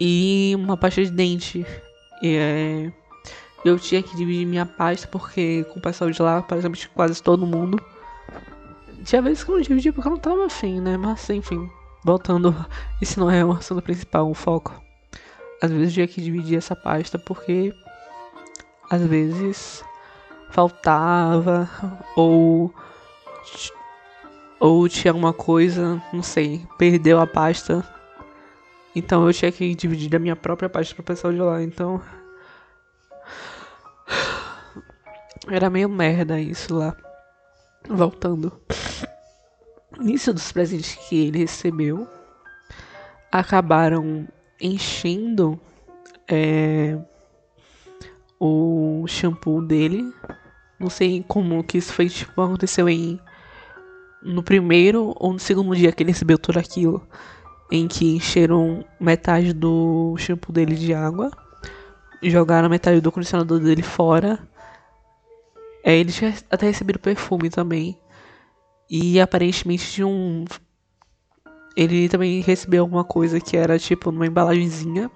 e 0.00 0.52
uma 0.56 0.76
pasta 0.76 1.04
de 1.04 1.12
dente. 1.12 1.64
E, 2.20 2.36
é, 2.36 2.92
eu 3.64 3.78
tinha 3.78 4.02
que 4.02 4.16
dividir 4.16 4.46
minha 4.46 4.66
pasta 4.66 5.06
porque 5.06 5.64
com 5.72 5.78
o 5.78 5.82
pessoal 5.82 6.10
de 6.10 6.20
lá, 6.20 6.42
praticamente 6.42 6.88
quase 6.88 7.22
todo 7.22 7.46
mundo. 7.46 7.80
Tinha 9.04 9.22
vezes 9.22 9.44
que 9.44 9.50
eu 9.50 9.54
não 9.54 9.62
dividia 9.62 9.92
porque 9.92 10.08
eu 10.08 10.12
não 10.12 10.18
tava 10.18 10.46
afim, 10.46 10.80
né? 10.80 10.96
Mas 10.96 11.30
enfim, 11.30 11.70
voltando, 12.04 12.54
isso 13.00 13.18
não 13.20 13.30
é 13.30 13.44
o 13.44 13.52
assunto 13.52 13.82
principal, 13.82 14.30
o 14.30 14.34
foco. 14.34 14.74
Às 15.60 15.70
vezes 15.70 15.88
eu 15.88 15.94
tinha 15.94 16.08
que 16.08 16.20
dividir 16.20 16.58
essa 16.58 16.76
pasta 16.76 17.18
porque 17.18 17.74
às 18.90 19.02
vezes 19.04 19.84
faltava 20.50 21.68
ou 22.16 22.72
ou 24.60 24.88
tinha 24.88 25.12
alguma 25.12 25.32
coisa, 25.32 26.02
não 26.12 26.22
sei, 26.22 26.66
perdeu 26.76 27.20
a 27.20 27.26
pasta. 27.26 27.84
Então 28.94 29.26
eu 29.26 29.32
tinha 29.32 29.52
que 29.52 29.74
dividir 29.74 30.14
a 30.16 30.18
minha 30.18 30.34
própria 30.34 30.68
pasta 30.68 30.94
pro 30.94 31.04
pessoal 31.04 31.32
de 31.32 31.40
lá, 31.40 31.62
então 31.62 32.02
era 35.48 35.70
meio 35.70 35.88
merda 35.88 36.40
isso 36.40 36.74
lá. 36.74 36.96
Voltando. 37.88 38.60
Nisso 39.98 40.32
dos 40.32 40.52
presentes 40.52 40.94
que 40.94 41.26
ele 41.26 41.38
recebeu, 41.38 42.08
acabaram 43.32 44.26
enchendo 44.60 45.60
é, 46.28 46.98
o 48.38 49.04
shampoo 49.06 49.60
dele. 49.60 50.12
Não 50.78 50.88
sei 50.88 51.24
como 51.26 51.64
que 51.64 51.78
isso 51.78 51.92
foi, 51.92 52.08
tipo, 52.08 52.40
aconteceu 52.40 52.88
em 52.88 53.20
no 54.22 54.42
primeiro 54.42 55.14
ou 55.16 55.32
no 55.32 55.38
segundo 55.38 55.74
dia 55.76 55.92
que 55.92 56.02
ele 56.02 56.10
recebeu 56.10 56.38
tudo 56.38 56.58
aquilo, 56.58 57.06
em 57.70 57.86
que 57.86 58.16
encheram 58.16 58.84
metade 58.98 59.52
do 59.52 60.16
shampoo 60.18 60.52
dele 60.52 60.74
de 60.74 60.92
água, 60.92 61.30
jogaram 62.22 62.68
metade 62.68 63.00
do 63.00 63.12
condicionador 63.12 63.60
dele 63.60 63.82
fora. 63.82 64.38
É, 65.84 65.96
ele 65.96 66.12
tinha 66.12 66.34
até 66.50 66.66
recebido 66.66 66.98
perfume 66.98 67.48
também. 67.48 67.98
E 68.90 69.20
aparentemente 69.20 69.92
de 69.94 70.04
um. 70.04 70.44
Ele 71.76 72.08
também 72.08 72.40
recebeu 72.40 72.82
alguma 72.82 73.04
coisa 73.04 73.40
que 73.40 73.56
era 73.56 73.78
tipo 73.78 74.10
numa 74.10 74.26
embalagenzinha 74.26 75.10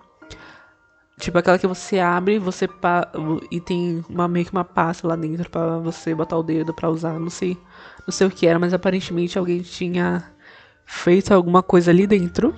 Tipo 1.22 1.38
aquela 1.38 1.56
que 1.56 1.68
você 1.68 2.00
abre 2.00 2.36
você 2.40 2.66
pa... 2.66 3.08
e 3.48 3.60
tem 3.60 4.04
uma, 4.08 4.26
meio 4.26 4.44
que 4.44 4.50
uma 4.50 4.64
pasta 4.64 5.06
lá 5.06 5.14
dentro 5.14 5.48
para 5.48 5.78
você 5.78 6.12
botar 6.12 6.36
o 6.36 6.42
dedo 6.42 6.74
para 6.74 6.90
usar. 6.90 7.16
Não 7.20 7.30
sei, 7.30 7.56
não 8.04 8.12
sei 8.12 8.26
o 8.26 8.30
que 8.30 8.44
era, 8.44 8.58
mas 8.58 8.74
aparentemente 8.74 9.38
alguém 9.38 9.60
tinha 9.62 10.24
feito 10.84 11.32
alguma 11.32 11.62
coisa 11.62 11.92
ali 11.92 12.08
dentro. 12.08 12.52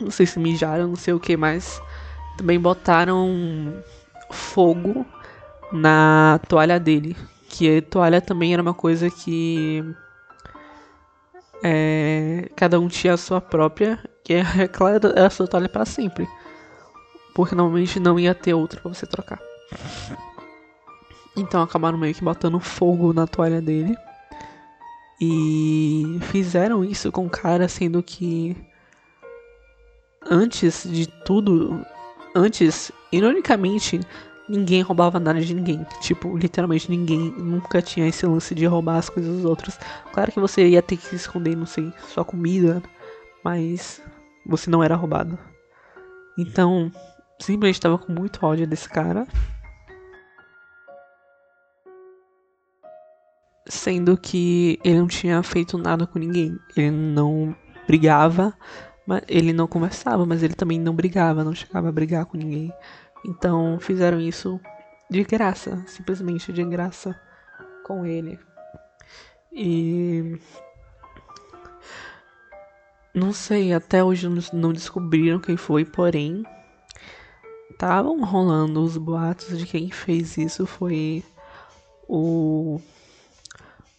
Não 0.00 0.10
sei 0.10 0.26
se 0.26 0.40
mijaram, 0.40 0.88
não 0.88 0.96
sei 0.96 1.14
o 1.14 1.20
que 1.20 1.36
mais. 1.36 1.80
Também 2.36 2.58
botaram 2.58 3.74
fogo 4.28 5.06
na 5.70 6.40
toalha 6.48 6.80
dele. 6.80 7.16
Que 7.48 7.78
a 7.78 7.82
toalha 7.82 8.20
também 8.20 8.52
era 8.52 8.62
uma 8.62 8.74
coisa 8.74 9.08
que. 9.08 9.84
É, 11.66 12.50
cada 12.54 12.78
um 12.78 12.88
tinha 12.88 13.14
a 13.14 13.16
sua 13.16 13.40
própria. 13.40 13.98
Que 14.22 14.34
é 14.34 14.68
claro, 14.68 15.08
era 15.08 15.26
a 15.26 15.30
sua 15.30 15.48
toalha 15.48 15.68
para 15.68 15.86
sempre. 15.86 16.28
Porque 17.34 17.54
normalmente 17.54 17.98
não 17.98 18.20
ia 18.20 18.34
ter 18.34 18.52
outra 18.52 18.80
pra 18.80 18.92
você 18.92 19.06
trocar. 19.06 19.40
Então 21.36 21.62
acabaram 21.62 21.98
meio 21.98 22.14
que 22.14 22.22
botando 22.22 22.60
fogo 22.60 23.12
na 23.12 23.26
toalha 23.26 23.60
dele. 23.60 23.96
E 25.20 26.18
fizeram 26.30 26.84
isso 26.84 27.10
com 27.10 27.26
o 27.26 27.30
cara, 27.30 27.66
sendo 27.66 28.02
que 28.02 28.56
antes 30.30 30.84
de 30.88 31.06
tudo, 31.06 31.84
antes, 32.34 32.92
ironicamente, 33.10 34.00
ninguém 34.48 34.82
roubava 34.82 35.18
nada 35.18 35.40
de 35.40 35.54
ninguém. 35.54 35.86
Tipo, 36.00 36.36
literalmente 36.36 36.90
ninguém 36.90 37.30
nunca 37.32 37.80
tinha 37.80 38.06
esse 38.06 38.26
lance 38.26 38.54
de 38.54 38.66
roubar 38.66 38.98
as 38.98 39.08
coisas 39.08 39.36
dos 39.36 39.44
outros. 39.44 39.78
Claro 40.12 40.32
que 40.32 40.40
você 40.40 40.68
ia 40.68 40.82
ter 40.82 40.96
que 40.96 41.14
esconder, 41.14 41.56
não 41.56 41.66
sei, 41.66 41.92
sua 42.08 42.24
comida, 42.24 42.82
mas 43.42 44.02
você 44.46 44.70
não 44.70 44.82
era 44.82 44.96
roubado. 44.96 45.38
Então, 46.36 46.90
simplesmente 47.38 47.76
estava 47.76 47.98
com 47.98 48.12
muito 48.12 48.44
ódio 48.44 48.66
desse 48.66 48.88
cara. 48.88 49.26
Sendo 53.66 54.16
que 54.16 54.78
ele 54.84 54.98
não 54.98 55.06
tinha 55.06 55.42
feito 55.42 55.78
nada 55.78 56.06
com 56.06 56.18
ninguém. 56.18 56.58
Ele 56.76 56.90
não 56.90 57.56
brigava, 57.86 58.54
mas 59.06 59.22
ele 59.28 59.52
não 59.52 59.66
conversava, 59.66 60.26
mas 60.26 60.42
ele 60.42 60.54
também 60.54 60.78
não 60.78 60.94
brigava, 60.94 61.44
não 61.44 61.54
chegava 61.54 61.88
a 61.88 61.92
brigar 61.92 62.26
com 62.26 62.36
ninguém. 62.36 62.72
Então 63.24 63.78
fizeram 63.80 64.20
isso 64.20 64.60
de 65.10 65.24
graça, 65.24 65.82
simplesmente 65.86 66.52
de 66.52 66.62
graça 66.64 67.18
com 67.84 68.04
ele. 68.04 68.38
E 69.52 70.38
não 73.14 73.32
sei, 73.32 73.72
até 73.72 74.02
hoje 74.02 74.28
não 74.52 74.72
descobriram 74.72 75.38
quem 75.38 75.56
foi, 75.56 75.84
porém 75.84 76.44
estavam 77.70 78.22
rolando 78.24 78.82
os 78.82 78.96
boatos 78.96 79.58
de 79.58 79.66
quem 79.66 79.90
fez 79.90 80.36
isso 80.36 80.66
foi 80.66 81.24
o 82.08 82.80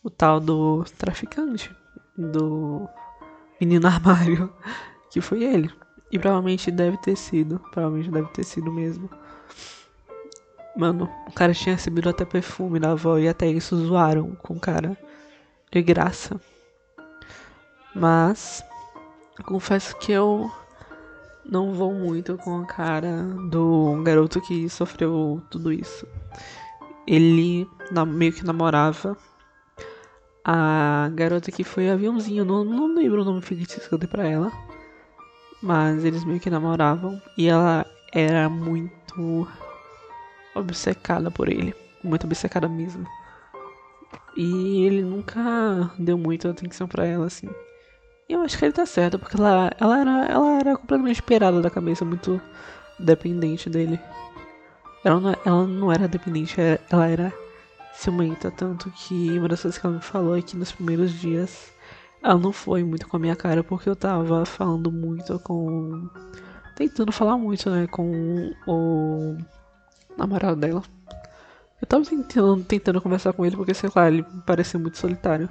o 0.04 0.10
tal 0.10 0.40
do 0.40 0.84
traficante 0.98 1.76
do 2.16 2.88
menino 3.60 3.88
armário 3.88 4.54
que 5.10 5.20
foi 5.20 5.44
ele 5.44 5.72
e 6.16 6.20
provavelmente 6.20 6.72
deve 6.72 6.98
ter 6.98 7.16
sido. 7.18 7.60
Provavelmente 7.72 8.10
deve 8.10 8.30
ter 8.30 8.44
sido 8.44 8.72
mesmo. 8.72 9.10
Mano 10.76 11.10
o 11.28 11.32
cara 11.32 11.54
tinha 11.54 11.76
recebido 11.76 12.10
até 12.10 12.24
perfume 12.26 12.80
da 12.80 12.92
avó 12.92 13.18
e 13.18 13.28
até 13.28 13.48
isso 13.48 13.76
zoaram 13.76 14.32
com 14.36 14.54
o 14.54 14.60
cara. 14.60 14.98
De 15.72 15.82
graça. 15.82 16.40
Mas 17.94 18.64
confesso 19.44 19.98
que 19.98 20.12
eu 20.12 20.50
não 21.44 21.74
vou 21.74 21.94
muito 21.94 22.38
com 22.38 22.62
a 22.62 22.66
cara 22.66 23.24
do 23.50 24.02
garoto 24.04 24.40
que 24.40 24.70
sofreu 24.70 25.42
tudo 25.50 25.72
isso. 25.72 26.08
Ele 27.06 27.68
meio 28.08 28.32
que 28.32 28.46
namorava 28.46 29.18
a 30.44 31.10
garota 31.14 31.52
que 31.52 31.64
foi 31.64 31.90
aviãozinho, 31.90 32.46
não, 32.46 32.64
não 32.64 32.96
lembro 32.96 33.22
o 33.22 33.26
nome 33.26 33.42
fictício 33.42 33.88
que 33.88 33.94
eu 33.94 33.98
dei 33.98 34.08
pra 34.08 34.26
ela. 34.26 34.52
Mas 35.66 36.06
eles 36.06 36.24
meio 36.24 36.40
que 36.40 36.48
namoravam 36.48 37.20
e 37.36 37.48
ela 37.48 37.88
era 38.14 38.48
muito 38.48 39.48
obcecada 40.54 41.32
por 41.32 41.50
ele. 41.50 41.74
Muito 42.04 42.26
obcecada 42.26 42.70
mesmo. 42.70 43.04
E 44.38 44.86
ele 44.86 45.02
nunca 45.02 45.90
deu 45.98 46.20
muita 46.20 46.52
atenção 46.52 46.88
para 46.88 47.08
ela 47.08 47.26
assim. 47.26 47.50
E 48.30 48.34
eu 48.34 48.42
acho 48.44 48.60
que 48.60 48.64
ele 48.64 48.74
tá 48.74 48.86
certo, 48.86 49.18
porque 49.18 49.42
ela, 49.42 49.72
ela, 49.80 50.00
era, 50.00 50.26
ela 50.26 50.60
era 50.60 50.78
completamente 50.78 51.16
esperada 51.16 51.60
da 51.60 51.70
cabeça, 51.72 52.06
muito 52.06 52.40
dependente 53.00 53.68
dele. 53.68 54.00
Ela 55.04 55.20
não, 55.20 55.36
ela 55.44 55.66
não 55.66 55.92
era 55.92 56.08
dependente, 56.08 56.58
ela 56.92 57.08
era 57.08 57.34
ciumenta, 57.92 58.52
tanto 58.52 58.92
que 58.92 59.36
uma 59.40 59.48
das 59.48 59.64
coisas 59.64 59.80
que 59.80 59.86
ela 59.88 59.96
me 59.96 60.02
falou 60.02 60.38
é 60.38 60.44
que 60.44 60.56
nos 60.56 60.72
primeiros 60.72 61.12
dias 61.12 61.74
ela 62.26 62.40
não 62.40 62.52
foi 62.52 62.84
muito 62.84 63.08
com 63.08 63.18
a 63.18 63.20
minha 63.20 63.36
cara, 63.36 63.64
porque 63.64 63.88
eu 63.88 63.96
tava 63.96 64.46
falando 64.46 64.92
muito 64.92 65.38
com. 65.42 66.10
tentando 66.76 67.12
falar 67.12 67.38
muito, 67.38 67.70
né, 67.70 67.86
com 67.86 68.52
o 68.66 69.38
namorado 70.18 70.60
dela. 70.60 70.82
Eu 71.80 71.88
tava 71.88 72.04
tentando, 72.04 72.64
tentando 72.64 73.00
conversar 73.00 73.32
com 73.34 73.46
ele, 73.46 73.56
porque 73.56 73.76
sei 73.76 73.92
lá, 73.96 74.08
ele 74.08 74.26
parecia 74.44 74.80
muito 74.80 74.98
solitário. 74.98 75.48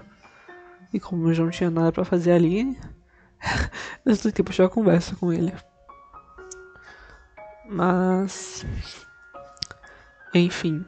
E 0.92 0.98
como 0.98 1.28
eu 1.28 1.34
já 1.34 1.44
não 1.44 1.50
tinha 1.50 1.70
nada 1.70 1.92
para 1.92 2.04
fazer 2.04 2.32
ali, 2.32 2.76
eu 4.04 4.16
tentei 4.16 4.44
puxar 4.44 4.64
a 4.64 4.68
conversa 4.68 5.14
com 5.14 5.32
ele. 5.32 5.54
Mas. 7.70 8.66
Enfim. 10.34 10.84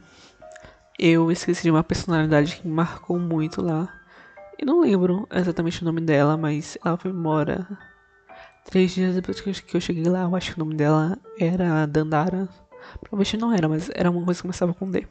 Eu 0.98 1.30
esqueci 1.30 1.62
de 1.62 1.70
uma 1.70 1.84
personalidade 1.84 2.56
que 2.56 2.66
me 2.66 2.74
marcou 2.74 3.20
muito 3.20 3.62
lá. 3.62 3.95
E 4.58 4.64
não 4.64 4.80
lembro 4.80 5.26
exatamente 5.30 5.82
o 5.82 5.84
nome 5.84 6.00
dela, 6.00 6.36
mas 6.36 6.78
ela 6.84 6.96
foi 6.96 7.10
embora 7.10 7.66
três 8.64 8.92
dias 8.92 9.14
depois 9.14 9.40
que 9.40 9.76
eu 9.76 9.80
cheguei 9.80 10.04
lá. 10.04 10.22
Eu 10.22 10.34
acho 10.34 10.52
que 10.52 10.60
o 10.60 10.64
nome 10.64 10.76
dela 10.76 11.18
era 11.38 11.86
Dandara. 11.86 12.48
Provavelmente 13.00 13.36
não 13.36 13.52
era, 13.52 13.68
mas 13.68 13.90
era 13.94 14.10
uma 14.10 14.24
coisa 14.24 14.38
que 14.38 14.42
começava 14.42 14.72
com 14.72 14.90
D. 14.90 15.06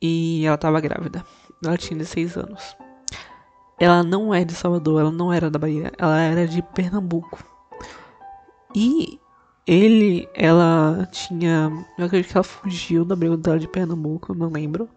E 0.00 0.44
ela 0.46 0.56
tava 0.56 0.80
grávida. 0.80 1.24
Ela 1.64 1.76
tinha 1.76 1.98
16 1.98 2.36
anos. 2.36 2.76
Ela 3.78 4.02
não 4.02 4.32
é 4.32 4.44
de 4.44 4.54
Salvador, 4.54 5.00
ela 5.00 5.10
não 5.10 5.32
era 5.32 5.50
da 5.50 5.58
Bahia, 5.58 5.92
ela 5.98 6.20
era 6.20 6.46
de 6.46 6.62
Pernambuco. 6.62 7.44
E 8.74 9.18
ele, 9.66 10.28
ela 10.34 11.08
tinha. 11.10 11.70
Eu 11.98 12.06
acredito 12.06 12.30
que 12.30 12.36
ela 12.36 12.44
fugiu 12.44 13.04
da 13.04 13.16
briga 13.16 13.36
dela 13.36 13.58
de 13.58 13.68
Pernambuco, 13.68 14.34
não 14.34 14.50
lembro. 14.50 14.88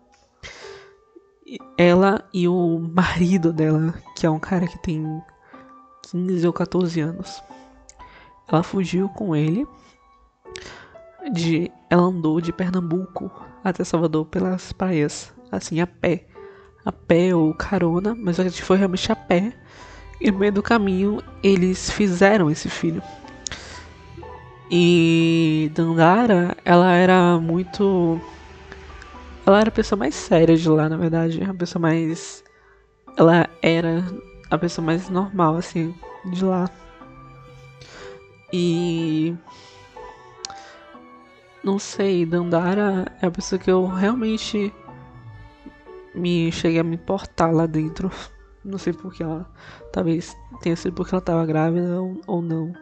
Ela 1.78 2.28
e 2.34 2.48
o 2.48 2.80
marido 2.80 3.54
dela, 3.54 3.94
que 4.16 4.26
é 4.26 4.30
um 4.30 4.40
cara 4.40 4.68
que 4.68 4.78
tem 4.80 5.22
15 6.12 6.48
ou 6.48 6.54
14 6.54 7.00
anos. 7.00 7.42
Ela 8.48 8.64
fugiu 8.64 9.10
com 9.10 9.36
ele. 9.36 9.66
De, 11.32 11.72
ela 11.90 12.04
andou 12.04 12.40
de 12.40 12.54
Pernambuco 12.54 13.30
até 13.64 13.84
Salvador 13.84 14.26
pelas 14.26 14.72
praias, 14.72 15.34
assim, 15.52 15.82
a 15.82 15.88
pé. 15.88 16.26
A 16.86 16.92
pé 16.92 17.36
ou 17.36 17.54
carona, 17.54 18.16
mas 18.16 18.40
a 18.40 18.44
gente 18.44 18.64
foi 18.64 18.78
realmente 18.78 19.12
a 19.12 19.16
pé. 19.16 19.54
E 20.20 20.32
no 20.32 20.40
meio 20.40 20.54
do 20.54 20.64
caminho 20.64 21.22
eles 21.44 21.90
fizeram 21.92 22.50
esse 22.50 22.70
filho. 22.70 23.02
E 24.70 25.72
Dandara, 25.74 26.58
ela 26.66 26.92
era 26.94 27.38
muito. 27.40 28.20
Ela 29.48 29.62
era 29.62 29.70
a 29.70 29.72
pessoa 29.72 29.98
mais 29.98 30.14
séria 30.14 30.58
de 30.58 30.68
lá, 30.68 30.90
na 30.90 30.98
verdade. 30.98 31.42
A 31.42 31.54
pessoa 31.54 31.82
mais. 31.82 32.44
Ela 33.16 33.50
era 33.62 34.04
a 34.52 34.58
pessoa 34.58 34.86
mais 34.86 35.10
normal, 35.10 35.56
assim, 35.56 35.96
de 36.26 36.44
lá. 36.44 36.70
E. 38.52 39.34
Não 41.64 41.80
sei, 41.80 42.26
Dandara 42.26 43.06
é 43.22 43.26
a 43.26 43.32
pessoa 43.32 43.58
que 43.58 43.72
eu 43.72 43.86
realmente 43.86 44.74
me 46.14 46.52
cheguei 46.52 46.80
a 46.82 46.84
me 46.84 46.96
importar 46.96 47.52
lá 47.54 47.66
dentro. 47.66 48.12
Não 48.66 48.78
sei 48.78 48.92
porque 48.92 49.24
ela. 49.24 49.50
Talvez 49.94 50.36
tenha 50.62 50.76
sido 50.76 50.94
porque 50.94 51.16
ela 51.16 51.22
tava 51.22 51.46
grávida 51.46 52.02
ou, 52.28 52.42
não. 52.42 52.74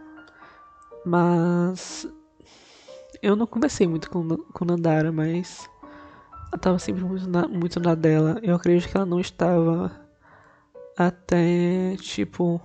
Mas. 1.05 2.07
Eu 3.22 3.36
não 3.36 3.45
conversei 3.45 3.88
muito 3.88 4.10
com, 4.10 4.27
com 4.36 4.65
Dandara, 4.65 5.12
mas. 5.12 5.69
Ela 6.52 6.60
tava 6.60 6.80
sempre 6.80 7.04
muito 7.04 7.30
na, 7.30 7.48
muito 7.48 7.80
na 7.80 7.96
dela. 7.96 8.40
Eu 8.42 8.56
acredito 8.56 8.90
que 8.90 8.98
ela 8.98 9.06
não 9.06 9.20
estava 9.20 9.92
até, 10.98 11.96
tipo, 11.98 12.62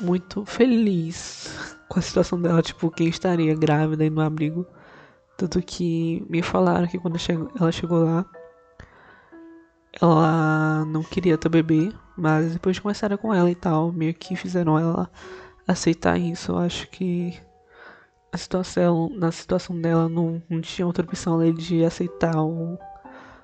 muito 0.00 0.44
feliz 0.44 1.76
com 1.88 1.98
a 1.98 2.02
situação 2.02 2.40
dela, 2.40 2.62
tipo, 2.62 2.90
quem 2.90 3.08
estaria 3.08 3.54
grávida 3.54 4.04
e 4.04 4.10
no 4.10 4.20
abrigo. 4.20 4.66
Tanto 5.36 5.60
que 5.62 6.24
me 6.28 6.42
falaram 6.42 6.86
que 6.86 6.98
quando 6.98 7.16
ela 7.58 7.72
chegou 7.72 8.04
lá, 8.04 8.24
ela 10.00 10.84
não 10.86 11.02
queria 11.02 11.38
ter 11.38 11.48
bebê, 11.48 11.92
mas 12.16 12.52
depois 12.52 12.76
de 12.76 12.82
conversaram 12.82 13.16
com 13.16 13.32
ela 13.32 13.50
e 13.50 13.54
tal, 13.54 13.92
meio 13.92 14.14
que 14.14 14.36
fizeram 14.36 14.78
ela 14.78 15.10
aceitar 15.66 16.18
isso. 16.18 16.52
Eu 16.52 16.58
acho 16.58 16.88
que 16.90 17.38
a 18.34 18.36
situação, 18.36 19.08
na 19.10 19.30
situação 19.30 19.80
dela 19.80 20.08
não, 20.08 20.42
não 20.50 20.60
tinha 20.60 20.84
outra 20.84 21.04
opção 21.04 21.34
além 21.34 21.54
de 21.54 21.84
aceitar 21.84 22.36
ou 22.36 22.76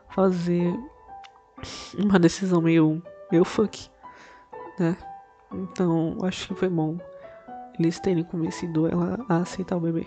fazer 0.08 0.74
uma 1.96 2.18
decisão 2.18 2.60
meio 2.60 3.00
meu 3.30 3.44
fuck, 3.44 3.88
né? 4.80 4.96
Então, 5.52 6.18
acho 6.22 6.48
que 6.48 6.54
foi 6.56 6.68
bom 6.68 6.98
eles 7.78 8.00
terem 8.00 8.24
convencido 8.24 8.88
ela 8.88 9.24
a 9.28 9.36
aceitar 9.38 9.76
o 9.76 9.80
bebê. 9.80 10.06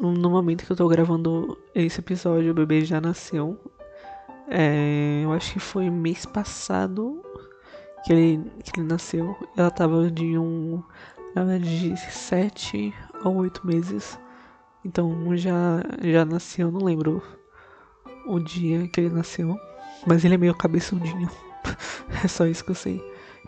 No 0.00 0.30
momento 0.30 0.64
que 0.64 0.72
eu 0.72 0.76
tô 0.76 0.88
gravando 0.88 1.56
esse 1.74 2.00
episódio, 2.00 2.50
o 2.50 2.54
bebê 2.54 2.84
já 2.84 3.00
nasceu. 3.00 3.58
É, 4.48 5.20
eu 5.22 5.32
acho 5.32 5.52
que 5.52 5.60
foi 5.60 5.88
mês 5.88 6.26
passado 6.26 7.22
que 8.04 8.12
ele, 8.12 8.50
que 8.64 8.80
ele 8.80 8.88
nasceu. 8.88 9.36
Ela 9.56 9.70
tava 9.70 10.10
de 10.10 10.36
um. 10.36 10.82
de 11.60 11.96
sete 12.10 12.92
ou 13.24 13.36
oito 13.36 13.66
meses. 13.66 14.18
Então 14.84 15.36
já, 15.36 15.82
já 16.02 16.24
nasceu, 16.24 16.70
não 16.70 16.84
lembro 16.84 17.22
o 18.26 18.38
dia 18.38 18.86
que 18.88 19.00
ele 19.00 19.14
nasceu. 19.14 19.58
Mas 20.06 20.24
ele 20.24 20.34
é 20.34 20.38
meio 20.38 20.54
cabeçudinho. 20.54 21.30
é 22.22 22.28
só 22.28 22.46
isso 22.46 22.64
que 22.64 22.70
eu 22.70 22.74
sei. 22.74 23.02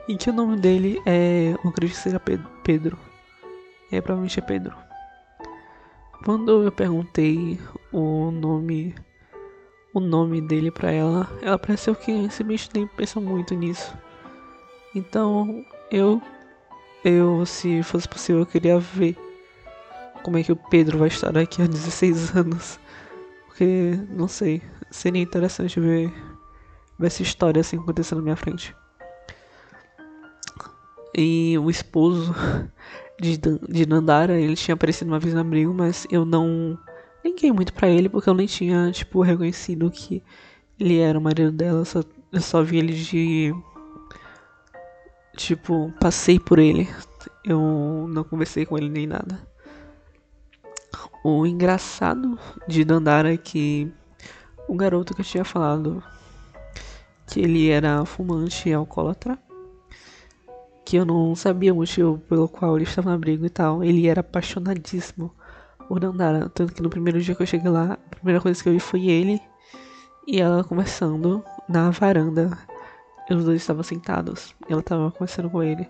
E 0.08 0.16
que 0.16 0.30
o 0.30 0.32
nome 0.32 0.56
dele 0.56 1.00
é. 1.04 1.52
Eu 1.62 1.70
acredito 1.70 1.96
que 1.96 2.02
seja 2.02 2.20
Pedro. 2.64 2.98
É, 3.92 4.00
provavelmente 4.00 4.38
é 4.38 4.42
Pedro. 4.42 4.74
Quando 6.24 6.62
eu 6.62 6.72
perguntei 6.72 7.60
o 7.92 8.30
nome. 8.30 8.94
O 9.92 10.00
nome 10.00 10.42
dele 10.42 10.70
pra 10.70 10.90
ela, 10.90 11.26
ela 11.40 11.58
pareceu 11.58 11.94
que 11.94 12.10
esse 12.10 12.44
bicho 12.44 12.68
nem 12.74 12.86
pensou 12.86 13.22
muito 13.22 13.54
nisso. 13.54 13.96
Então 14.94 15.64
eu. 15.90 16.20
Eu, 17.04 17.46
se 17.46 17.82
fosse 17.84 18.08
possível, 18.08 18.40
eu 18.42 18.46
queria 18.46 18.80
ver 18.80 19.16
como 20.26 20.38
é 20.38 20.42
que 20.42 20.50
o 20.50 20.56
Pedro 20.56 20.98
vai 20.98 21.06
estar 21.06 21.30
daqui 21.30 21.62
a 21.62 21.68
16 21.68 22.34
anos. 22.34 22.80
Porque, 23.46 23.96
não 24.10 24.26
sei, 24.26 24.60
seria 24.90 25.22
interessante 25.22 25.78
ver 25.78 26.12
ver 26.98 27.06
essa 27.06 27.22
história 27.22 27.60
assim 27.60 27.78
acontecendo 27.78 28.18
na 28.18 28.24
minha 28.24 28.36
frente. 28.36 28.74
E 31.16 31.56
o 31.58 31.70
esposo 31.70 32.34
de, 33.20 33.38
de 33.38 33.86
Nandara, 33.86 34.36
ele 34.36 34.56
tinha 34.56 34.74
aparecido 34.74 35.12
uma 35.12 35.20
vez 35.20 35.32
no 35.32 35.42
abrigo, 35.42 35.72
mas 35.72 36.08
eu 36.10 36.24
não 36.24 36.76
liguei 37.24 37.52
muito 37.52 37.72
para 37.72 37.88
ele 37.88 38.08
porque 38.08 38.28
eu 38.28 38.34
nem 38.34 38.48
tinha, 38.48 38.90
tipo, 38.90 39.22
reconhecido 39.22 39.88
que 39.92 40.24
ele 40.76 40.98
era 40.98 41.16
o 41.16 41.22
marido 41.22 41.52
dela. 41.52 41.84
Só, 41.84 42.02
eu 42.32 42.40
só 42.40 42.64
vi 42.64 42.78
ele 42.78 42.92
de. 42.94 43.54
Tipo, 45.36 45.94
passei 46.00 46.40
por 46.40 46.58
ele. 46.58 46.88
Eu 47.44 48.08
não 48.08 48.24
conversei 48.24 48.66
com 48.66 48.76
ele 48.76 48.88
nem 48.88 49.06
nada. 49.06 49.46
O 51.28 51.44
engraçado 51.44 52.38
de 52.68 52.84
Dandara 52.84 53.34
é 53.34 53.36
que 53.36 53.92
o 54.68 54.76
garoto 54.76 55.12
que 55.12 55.22
eu 55.22 55.24
tinha 55.24 55.44
falado 55.44 56.00
que 57.26 57.40
ele 57.40 57.68
era 57.68 58.04
fumante 58.04 58.68
e 58.68 58.72
alcoólatra, 58.72 59.36
que 60.84 60.94
eu 60.94 61.04
não 61.04 61.34
sabia 61.34 61.72
o 61.72 61.78
motivo 61.78 62.18
pelo 62.28 62.48
qual 62.48 62.76
ele 62.76 62.84
estava 62.84 63.10
no 63.10 63.16
abrigo 63.16 63.44
e 63.44 63.50
tal. 63.50 63.82
Ele 63.82 64.06
era 64.06 64.20
apaixonadíssimo 64.20 65.34
por 65.88 65.98
Dandara, 65.98 66.48
tanto 66.48 66.72
que 66.72 66.80
no 66.80 66.88
primeiro 66.88 67.20
dia 67.20 67.34
que 67.34 67.42
eu 67.42 67.46
cheguei 67.46 67.72
lá, 67.72 67.94
a 67.94 68.14
primeira 68.14 68.40
coisa 68.40 68.62
que 68.62 68.68
eu 68.68 68.74
vi 68.74 68.78
foi 68.78 69.06
ele 69.06 69.42
e 70.28 70.40
ela 70.40 70.62
conversando 70.62 71.42
na 71.68 71.90
varanda. 71.90 72.56
Os 73.28 73.44
dois 73.44 73.62
estavam 73.62 73.82
sentados, 73.82 74.54
ela 74.68 74.78
estava 74.78 75.10
conversando 75.10 75.50
com 75.50 75.60
ele 75.60 75.88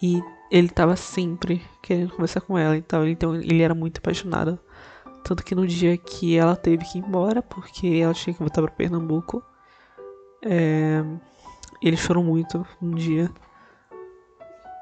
e 0.00 0.22
ele 0.52 0.68
estava 0.68 0.94
sempre 0.94 1.60
querendo 1.82 2.12
conversar 2.12 2.42
com 2.42 2.56
ela, 2.56 2.76
então, 2.76 3.08
então 3.08 3.34
ele 3.34 3.60
era 3.60 3.74
muito 3.74 3.98
apaixonado. 3.98 4.56
Tanto 5.24 5.44
que 5.44 5.54
no 5.54 5.66
dia 5.66 5.96
que 5.96 6.36
ela 6.36 6.56
teve 6.56 6.84
que 6.84 6.98
ir 6.98 7.04
embora, 7.04 7.42
porque 7.42 7.86
ela 8.02 8.14
tinha 8.14 8.32
que 8.32 8.40
voltar 8.40 8.62
para 8.62 8.70
Pernambuco, 8.70 9.42
é, 10.42 11.02
eles 11.82 12.00
choram 12.00 12.22
muito 12.22 12.66
um 12.80 12.92
dia. 12.94 13.30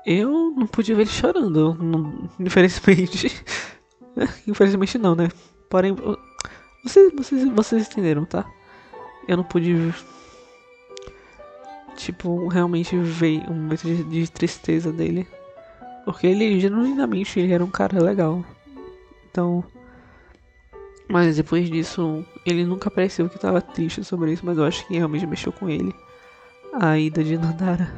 Eu 0.05 0.53
não 0.57 0.67
podia 0.67 0.95
ver 0.95 1.03
ele 1.03 1.11
chorando, 1.11 1.75
não, 1.75 2.31
infelizmente. 2.39 3.45
infelizmente 4.47 4.99
não, 4.99 5.15
né? 5.15 5.29
Porém, 5.69 5.97
vocês, 6.85 7.13
vocês, 7.13 7.45
vocês 7.49 7.89
entenderam, 7.89 8.25
tá? 8.25 8.49
Eu 9.27 9.37
não 9.37 9.45
pude, 9.45 9.93
tipo, 11.97 12.47
realmente 12.47 12.97
ver 12.97 13.43
um 13.51 13.55
momento 13.55 13.83
de, 13.83 14.05
de 14.05 14.31
tristeza 14.31 14.93
dele. 14.93 15.27
Porque 16.05 16.29
ele, 16.29 16.61
genuinamente, 16.61 17.41
ele 17.41 17.53
era 17.53 17.65
um 17.65 17.71
cara 17.71 18.01
legal. 18.01 18.45
Então, 19.29 19.65
mas 21.09 21.37
depois 21.37 21.71
disso, 21.71 22.25
ele 22.45 22.65
nunca 22.65 22.91
pareceu 22.91 23.29
que 23.29 23.37
estava 23.37 23.61
triste 23.61 24.03
sobre 24.03 24.33
isso, 24.33 24.45
mas 24.45 24.59
eu 24.59 24.65
acho 24.65 24.87
que 24.87 24.95
realmente 24.95 25.27
mexeu 25.27 25.53
com 25.53 25.69
ele. 25.69 25.95
A 26.73 26.99
ida 26.99 27.23
de 27.23 27.39
Nandara. 27.39 27.93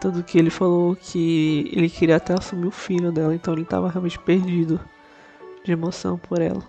Tanto 0.00 0.22
que 0.22 0.38
ele 0.38 0.50
falou 0.50 0.94
que 0.94 1.70
ele 1.72 1.88
queria 1.88 2.16
até 2.16 2.34
assumir 2.34 2.66
o 2.66 2.70
filho 2.70 3.10
dela, 3.10 3.34
então 3.34 3.54
ele 3.54 3.62
estava 3.62 3.88
realmente 3.88 4.18
perdido 4.18 4.78
de 5.64 5.72
emoção 5.72 6.18
por 6.18 6.40
ela. 6.40 6.62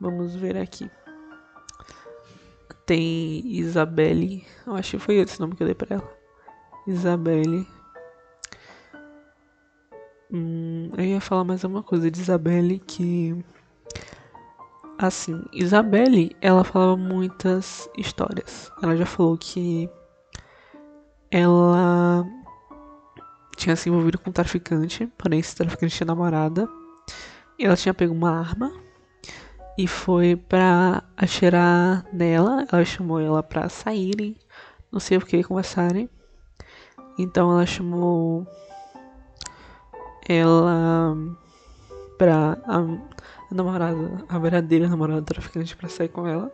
Vamos 0.00 0.34
ver 0.34 0.56
aqui. 0.56 0.90
Tem 2.84 3.40
Isabelle, 3.46 4.44
eu 4.66 4.74
acho 4.74 4.90
que 4.92 4.98
foi 4.98 5.14
esse 5.14 5.40
nome 5.40 5.54
que 5.54 5.62
eu 5.62 5.66
dei 5.66 5.74
pra 5.74 5.96
ela. 5.96 6.18
Isabelle 6.86 7.66
Hum, 10.36 10.90
eu 10.98 11.04
ia 11.04 11.20
falar 11.20 11.44
mais 11.44 11.62
uma 11.62 11.80
coisa 11.80 12.10
de 12.10 12.20
Isabelle 12.20 12.80
que. 12.80 13.36
Assim, 14.98 15.40
Isabelle, 15.52 16.34
ela 16.40 16.64
falava 16.64 16.96
muitas 16.96 17.88
histórias. 17.96 18.68
Ela 18.82 18.96
já 18.96 19.06
falou 19.06 19.38
que 19.38 19.88
ela 21.30 22.26
tinha 23.56 23.76
se 23.76 23.88
envolvido 23.88 24.18
com 24.18 24.30
um 24.30 24.32
traficante, 24.32 25.06
porém 25.16 25.38
esse 25.38 25.54
traficante 25.54 25.94
tinha 25.94 26.06
namorada. 26.06 26.68
E 27.56 27.64
ela 27.64 27.76
tinha 27.76 27.94
pego 27.94 28.12
uma 28.12 28.36
arma 28.36 28.72
e 29.78 29.86
foi 29.86 30.34
pra 30.34 31.04
atirar 31.16 32.04
nela. 32.12 32.66
Ela 32.72 32.84
chamou 32.84 33.20
ela 33.20 33.40
pra 33.40 33.68
saírem, 33.68 34.36
não 34.90 34.98
sei 34.98 35.16
o 35.16 35.20
que, 35.20 35.44
conversarem. 35.44 36.10
Então 37.16 37.52
ela 37.52 37.66
chamou 37.66 38.44
ela 40.28 41.16
pra 42.16 42.58
a, 42.64 42.78
a 42.78 43.54
namorada, 43.54 44.24
a 44.28 44.38
verdadeira 44.38 44.88
namorada 44.88 45.20
do 45.20 45.26
traficante 45.26 45.76
pra 45.76 45.88
sair 45.88 46.08
com 46.08 46.26
ela. 46.26 46.52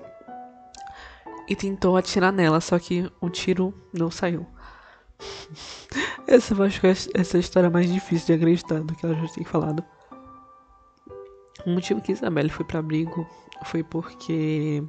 E 1.48 1.56
tentou 1.56 1.96
atirar 1.96 2.33
nela, 2.33 2.61
só 2.61 2.78
que 2.78 3.11
o 3.20 3.28
tiro 3.28 3.74
não 3.92 4.11
saiu. 4.11 4.46
essa 6.26 6.54
eu 6.54 6.62
acho 6.62 6.80
que 6.80 6.87
é 6.87 6.90
essa 6.90 7.37
é 7.37 7.40
história 7.40 7.68
mais 7.68 7.92
difícil 7.92 8.26
de 8.26 8.33
acreditar 8.35 8.80
do 8.80 8.94
que 8.94 9.04
ela 9.04 9.14
já 9.14 9.28
tem 9.35 9.44
falado. 9.44 9.85
O 11.66 11.70
motivo 11.70 12.00
que 12.00 12.12
Isabelle 12.12 12.48
foi 12.48 12.64
para 12.64 12.78
abrigo 12.78 13.26
foi 13.64 13.83
porque. 13.83 14.83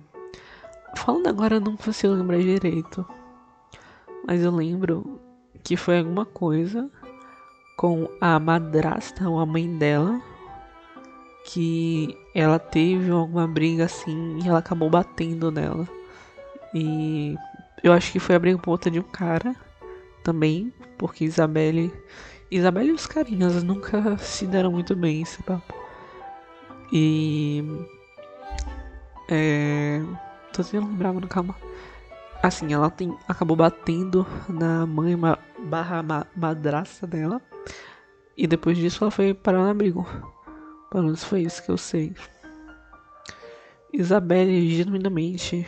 Falando 0.96 1.28
agora, 1.28 1.56
eu 1.56 1.62
não 1.62 1.76
consigo 1.76 2.14
lembrar 2.14 2.40
direito. 2.40 3.06
Mas 4.28 4.44
eu 4.44 4.52
lembro 4.52 5.20
que 5.64 5.76
foi 5.76 6.00
alguma 6.00 6.26
coisa 6.26 6.90
com 7.82 8.08
a 8.22 8.40
madrasta 8.40 9.28
ou 9.28 9.40
a 9.40 9.46
mãe 9.46 9.68
dela. 9.76 10.22
Que 11.44 12.16
ela 12.36 12.60
teve 12.60 13.10
alguma 13.10 13.48
briga 13.48 13.86
assim 13.86 14.38
e 14.38 14.48
ela 14.48 14.60
acabou 14.60 14.88
batendo 14.88 15.50
nela. 15.50 15.90
E 16.76 17.36
eu 17.84 17.92
acho 17.92 18.12
que 18.12 18.20
foi 18.20 18.36
a 18.36 18.40
briga 18.40 18.60
por 18.60 18.66
conta 18.66 18.92
de 18.92 19.00
um 19.00 19.04
cara 19.04 19.56
também, 20.24 20.72
porque 20.96 21.26
Isabelle. 21.26 21.92
Isabelle 22.52 22.90
e 22.90 22.92
os 22.92 23.08
carinhas 23.08 23.64
nunca 23.64 24.16
se 24.22 24.46
deram 24.46 24.72
muito 24.72 24.96
bem 24.96 25.24
esse 25.24 25.42
papo. 25.42 25.74
E. 26.94 27.64
É. 29.28 30.04
Tô 30.54 30.64
tentando 30.64 30.92
lembrar, 30.92 31.14
mano, 31.14 31.28
calma. 31.28 31.56
Assim, 32.44 32.72
ela 32.74 32.92
tem, 32.92 33.18
acabou 33.28 33.58
batendo 33.58 34.28
na 34.48 34.86
mãe 34.86 35.18
barra 35.64 36.04
ma, 36.04 36.28
madraça 36.36 37.08
dela. 37.08 37.42
E 38.38 38.48
depois 38.48 38.78
disso 38.78 39.04
ela 39.04 39.12
foi 39.12 39.34
parar 39.34 39.60
no 39.64 39.70
abrigo. 39.70 40.06
Pelo 40.90 41.06
menos 41.06 41.24
foi 41.24 41.42
isso 41.42 41.64
que 41.64 41.72
eu 41.72 41.78
sei. 41.78 42.14
Isabelle, 43.94 44.70
genuinamente. 44.70 45.68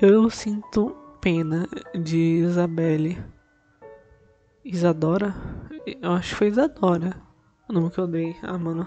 Eu 0.00 0.28
sinto 0.30 0.94
pena 1.20 1.66
de 1.94 2.18
Isabelle. 2.18 3.22
Isadora? 4.64 5.34
Eu 6.02 6.12
acho 6.12 6.30
que 6.30 6.36
foi 6.36 6.48
Isadora. 6.48 7.16
O 7.68 7.72
nome 7.72 7.90
que 7.90 7.98
eu 7.98 8.06
dei. 8.06 8.36
Ah, 8.42 8.58
mano. 8.58 8.86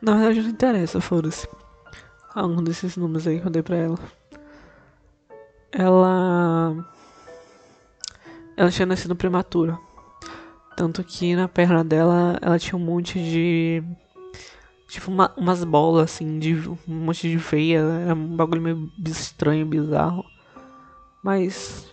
Na 0.00 0.16
verdade 0.16 0.42
não 0.42 0.50
interessa, 0.50 1.00
foda-se. 1.00 1.48
Algum 2.34 2.62
desses 2.62 2.96
nomes 2.96 3.26
aí 3.26 3.40
que 3.40 3.46
eu 3.46 3.50
dei 3.50 3.62
pra 3.62 3.76
ela. 3.76 3.98
Ela. 5.70 6.76
Ela 8.56 8.70
tinha 8.70 8.86
nascido 8.86 9.16
prematura. 9.16 9.78
Tanto 10.76 11.04
que 11.04 11.36
na 11.36 11.48
perna 11.48 11.84
dela 11.84 12.38
ela 12.40 12.58
tinha 12.58 12.76
um 12.76 12.84
monte 12.84 13.18
de. 13.18 13.82
Tipo, 14.88 15.10
uma, 15.10 15.32
umas 15.36 15.64
bolas 15.64 16.04
assim, 16.04 16.38
de 16.38 16.68
um 16.68 16.76
monte 16.86 17.28
de 17.28 17.36
veia. 17.36 17.80
Era 17.80 18.14
um 18.14 18.36
bagulho 18.36 18.62
meio 18.62 18.92
estranho, 19.06 19.66
bizarro. 19.66 20.24
Mas. 21.22 21.92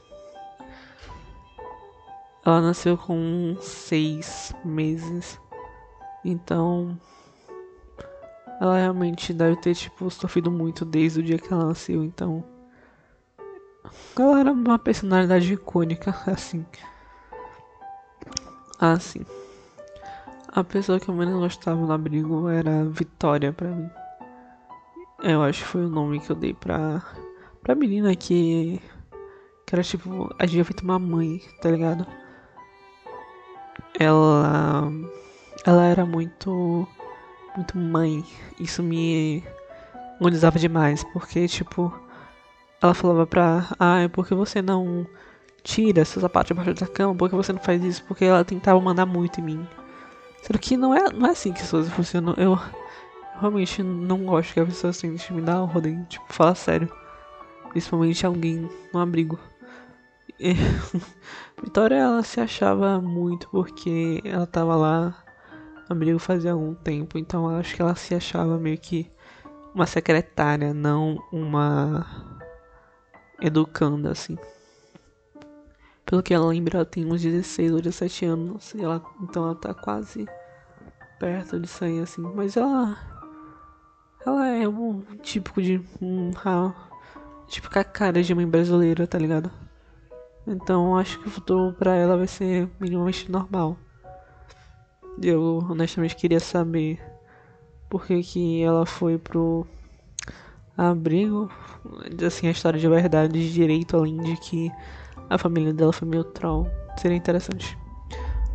Ela 2.46 2.62
nasceu 2.62 2.98
com 2.98 3.58
seis 3.60 4.54
meses. 4.63 5.39
Então. 6.24 6.98
Ela 8.62 8.78
realmente 8.78 9.34
deve 9.34 9.56
ter, 9.58 9.74
tipo, 9.74 10.10
sofrido 10.10 10.52
muito 10.52 10.84
desde 10.84 11.20
o 11.20 11.24
dia 11.24 11.38
que 11.38 11.54
ela 11.54 11.65
nasceu. 11.65 12.04
Então. 12.04 12.44
Ela 14.18 14.39
era 14.39 14.52
uma 14.52 14.80
personalidade 14.80 15.54
icônica, 15.54 16.13
assim. 16.28 16.65
Assim. 18.80 19.26
A 20.48 20.63
pessoa 20.63 21.00
que 21.00 21.10
eu 21.10 21.15
menos 21.15 21.39
gostava 21.39 21.80
no 21.80 21.92
abrigo 21.92 22.50
era 22.50 22.86
Vitória 22.86 23.54
pra 23.54 23.68
mim. 23.68 23.89
Eu 25.22 25.44
acho 25.44 25.62
que 25.62 25.68
foi 25.68 25.86
o 25.86 25.89
nome 25.89 26.20
que 26.20 26.32
eu 26.32 26.36
dei 26.36 26.54
pra, 26.54 27.04
pra 27.62 27.76
menina 27.76 28.15
que 28.15 28.82
que 29.70 29.76
era 29.76 29.84
tipo, 29.84 30.34
a 30.39 30.48
gente 30.48 30.63
feito 30.63 30.84
uma 30.84 30.98
mãe, 30.98 31.39
tá 31.62 31.70
ligado? 31.70 32.04
Ela. 34.00 34.92
Ela 35.63 35.86
era 35.86 36.08
muito. 36.08 36.88
Muito 37.56 37.78
mãe. 37.78 38.26
Isso 38.60 38.82
me 38.82 39.44
agonizava 40.20 40.58
demais, 40.58 41.04
porque, 41.13 41.48
tipo. 41.48 41.94
Ela 42.82 42.96
falava 42.96 43.28
pra. 43.28 43.68
Ah, 43.80 44.00
é 44.00 44.08
porque 44.08 44.34
você 44.34 44.60
não 44.60 45.06
tira 45.63 46.06
seus 46.06 46.22
sapatos 46.22 46.50
debaixo 46.50 46.74
da 46.74 46.88
cama? 46.88 47.15
Porque 47.15 47.36
você 47.36 47.54
não 47.54 47.60
faz 47.60 47.84
isso? 47.84 48.04
Porque 48.06 48.26
ela 48.26 48.43
tentava 48.43 48.80
mandar 48.80 49.06
muito 49.06 49.39
em 49.39 49.43
mim. 49.43 49.67
Sendo 50.41 50.60
que 50.60 50.78
não 50.78 50.93
é, 50.93 51.12
não 51.12 51.28
é 51.28 51.32
assim 51.32 51.52
que 51.52 51.62
as 51.62 51.69
coisas 51.69 51.91
funcionam. 51.91 52.34
Eu, 52.38 52.58
realmente 53.39 53.82
não 53.84 54.26
gosto 54.26 54.54
que 54.54 54.60
a 54.60 54.65
pessoa 54.65 54.93
tente 54.93 55.34
me 55.34 55.41
dar 55.41 55.62
ordem. 55.62 56.04
Tipo, 56.06 56.26
fala 56.30 56.56
sério. 56.56 56.91
Principalmente 57.69 58.26
alguém 58.26 58.69
no 58.93 59.00
abrigo. 59.00 59.39
Vitória 61.62 61.95
ela 61.95 62.24
se 62.24 62.39
achava 62.39 63.02
muito 63.02 63.50
porque 63.50 64.22
ela 64.24 64.48
tava 64.48 64.76
lá 64.76 65.24
no 65.89 65.95
abrigo 65.95 66.19
fazia 66.19 66.52
algum 66.52 66.74
tempo, 66.76 67.17
então 67.17 67.52
eu 67.52 67.58
acho 67.58 67.76
que 67.76 67.82
ela 67.82 67.95
se 67.95 68.13
achava 68.13 68.58
meio 68.58 68.78
que 68.78 69.12
uma 69.74 69.86
secretária, 69.86 70.74
não 70.74 71.17
uma 71.32 72.06
educanda 73.41 74.12
assim. 74.12 74.38
Pelo 76.10 76.24
que 76.24 76.34
ela 76.34 76.48
lembra, 76.48 76.80
ela 76.80 76.86
tem 76.86 77.06
uns 77.06 77.22
16 77.22 77.72
ou 77.72 77.82
17 77.82 78.26
anos, 78.26 78.74
ela, 78.74 79.00
então 79.22 79.43
ela 79.43 79.54
tá 79.54 79.76
quase 79.76 80.26
perto 81.19 81.60
de 81.60 81.67
sair 81.67 82.00
assim, 82.00 82.22
mas 82.34 82.58
ela 82.58 82.98
ela 84.26 84.48
é 84.48 84.67
um 84.67 85.02
típico 85.22 85.62
de 85.62 85.80
um 86.02 86.32
típica 87.48 87.84
cara 87.84 88.24
de 88.24 88.34
mãe 88.34 88.48
brasileira, 88.48 89.06
tá 89.06 89.19
ligado? 89.19 89.52
Então 90.48 90.98
acho 90.98 91.19
que 91.19 91.28
o 91.28 91.32
futuro 91.32 91.74
para 91.74 91.95
ela 91.95 92.17
vai 92.17 92.26
ser 92.26 92.67
minimamente 92.80 93.32
normal. 93.32 93.78
Eu 95.22 95.63
honestamente 95.69 96.15
queria 96.15 96.39
saber 96.39 97.00
por 97.88 98.08
que, 98.08 98.24
que 98.24 98.63
ela 98.63 98.84
foi 98.84 99.19
pro 99.19 99.67
abrigo. 100.76 101.52
Assim, 102.26 102.48
a 102.48 102.52
história 102.52 102.80
de 102.80 102.88
verdade, 102.88 103.34
de 103.34 103.54
direito, 103.54 103.95
além 103.95 104.17
de 104.17 104.38
que 104.38 104.72
a 105.30 105.38
família 105.38 105.74
dela 105.74 105.94
foi 105.94 106.08
meio 106.08 106.24
troll. 106.24 106.68
Seria 106.98 107.18
interessante. 107.18 107.78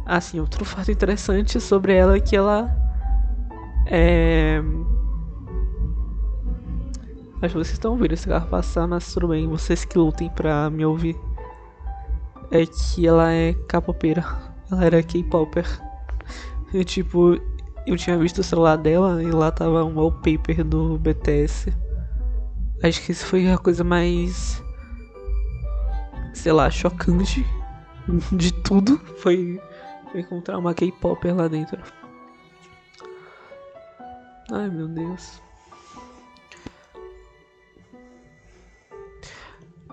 Assim, 0.04 0.40
outro 0.40 0.64
fato 0.66 0.90
interessante 0.90 1.60
sobre 1.60 1.94
ela 1.94 2.16
é 2.16 2.20
que 2.20 2.37
ela 2.37 2.70
é. 3.87 4.62
Acho 7.42 7.52
que 7.52 7.64
vocês 7.64 7.72
estão 7.72 7.92
ouvindo 7.92 8.12
esse 8.12 8.26
carro 8.26 8.48
passar, 8.48 8.87
mas 8.88 9.12
tudo 9.12 9.28
bem, 9.28 9.46
vocês 9.46 9.84
que 9.84 9.98
lutem 9.98 10.30
pra 10.30 10.70
me 10.70 10.84
ouvir 10.87 11.14
é 12.50 12.64
que 12.64 13.06
ela 13.06 13.32
é 13.32 13.52
capopeira. 13.68 14.24
Ela 14.70 14.84
era 14.84 15.02
K-popper. 15.02 15.66
E 16.72 16.84
tipo, 16.84 17.38
eu 17.87 17.96
tinha 17.96 18.16
visto 18.16 18.38
o 18.38 18.42
celular 18.42 18.76
dela 18.76 19.22
e 19.22 19.30
lá 19.30 19.50
tava 19.50 19.84
um 19.84 19.94
wallpaper 19.96 20.64
do 20.64 20.98
BTS. 20.98 21.72
Acho 22.82 23.02
que 23.02 23.12
isso 23.12 23.26
foi 23.26 23.50
a 23.50 23.58
coisa 23.58 23.84
mais. 23.84 24.62
Sei 26.34 26.52
lá, 26.52 26.70
chocante 26.70 27.46
de 28.32 28.52
tudo. 28.52 28.98
Foi, 29.16 29.60
encontrar 30.14 30.58
uma 30.58 30.74
K-popper 30.74 31.34
lá 31.34 31.48
dentro. 31.48 31.80
Ai 34.52 34.68
meu 34.68 34.88
Deus. 34.88 35.40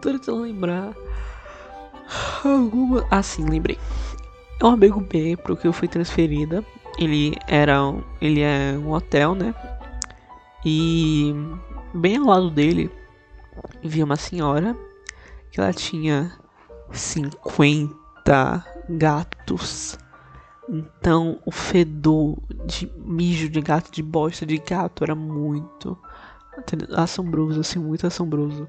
Tô 0.02 0.12
tentando 0.12 0.42
lembrar 0.42 0.94
Alguma. 2.44 3.06
Ah, 3.10 3.22
sim, 3.22 3.46
lembrei. 3.46 3.78
É 4.60 4.66
um 4.66 4.70
amigo 4.70 5.00
B 5.00 5.38
pro 5.38 5.56
que 5.56 5.68
eu 5.68 5.74
fui 5.74 5.88
transferida. 5.88 6.66
Ele 6.98 7.36
era. 7.48 7.84
Um... 7.86 8.04
Ele 8.20 8.42
é 8.42 8.74
um 8.78 8.92
hotel, 8.92 9.36
né? 9.36 9.54
E 10.66 11.34
bem 11.94 12.18
ao 12.18 12.26
lado 12.26 12.50
dele 12.50 12.92
vi 13.84 14.04
uma 14.04 14.16
senhora 14.16 14.76
que 15.52 15.60
ela 15.60 15.74
tinha 15.74 16.32
50 16.92 18.66
gatos. 18.90 19.98
Então 20.70 21.40
o 21.46 21.52
fedor 21.52 22.38
de 22.66 22.92
mijo 22.98 23.50
de 23.50 23.62
gato, 23.62 23.92
de 23.92 24.02
bosta 24.02 24.46
de 24.46 24.58
gato 24.58 25.04
era 25.04 25.16
muito 25.16 25.98
assombroso, 26.96 27.60
assim, 27.60 27.80
muito 27.80 28.08
assombroso. 28.08 28.68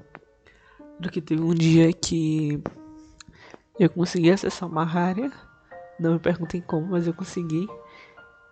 Do 0.99 1.09
que 1.09 1.21
teve 1.21 1.41
um 1.41 1.53
dia 1.53 1.91
que 1.91 2.61
eu 3.79 3.89
consegui 3.89 4.31
acessar 4.31 4.69
uma 4.69 4.85
área, 4.85 5.31
não 5.99 6.13
me 6.13 6.19
perguntem 6.19 6.61
como, 6.61 6.87
mas 6.87 7.07
eu 7.07 7.13
consegui, 7.13 7.67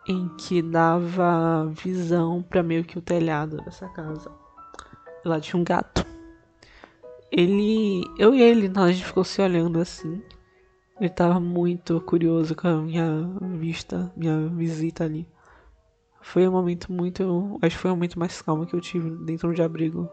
em 0.07 0.27
que 0.29 0.61
dava 0.61 1.65
visão 1.67 2.41
para 2.41 2.63
meio 2.63 2.83
que 2.83 2.97
o 2.97 3.01
telhado 3.01 3.57
dessa 3.57 3.87
casa. 3.89 4.31
Lá 5.23 5.39
tinha 5.39 5.59
um 5.59 5.63
gato. 5.63 6.00
Ele, 7.31 8.03
eu 8.17 8.35
e 8.35 8.41
ele, 8.41 8.67
nós 8.67 8.99
ficou 8.99 9.23
se 9.23 9.41
olhando 9.41 9.79
assim. 9.79 10.21
Ele 10.99 11.09
tava 11.09 11.39
muito 11.39 12.01
curioso 12.01 12.53
com 12.55 12.67
a 12.67 12.81
minha 12.81 13.23
vista, 13.57 14.11
minha 14.17 14.49
visita 14.49 15.05
ali. 15.05 15.25
Foi 16.21 16.47
um 16.47 16.51
momento 16.51 16.91
muito. 16.91 17.57
Acho 17.61 17.75
que 17.75 17.81
foi 17.81 17.91
o 17.91 17.95
momento 17.95 18.19
mais 18.19 18.41
calmo 18.41 18.65
que 18.65 18.75
eu 18.75 18.81
tive 18.81 19.09
dentro 19.25 19.53
de 19.53 19.63
abrigo. 19.63 20.09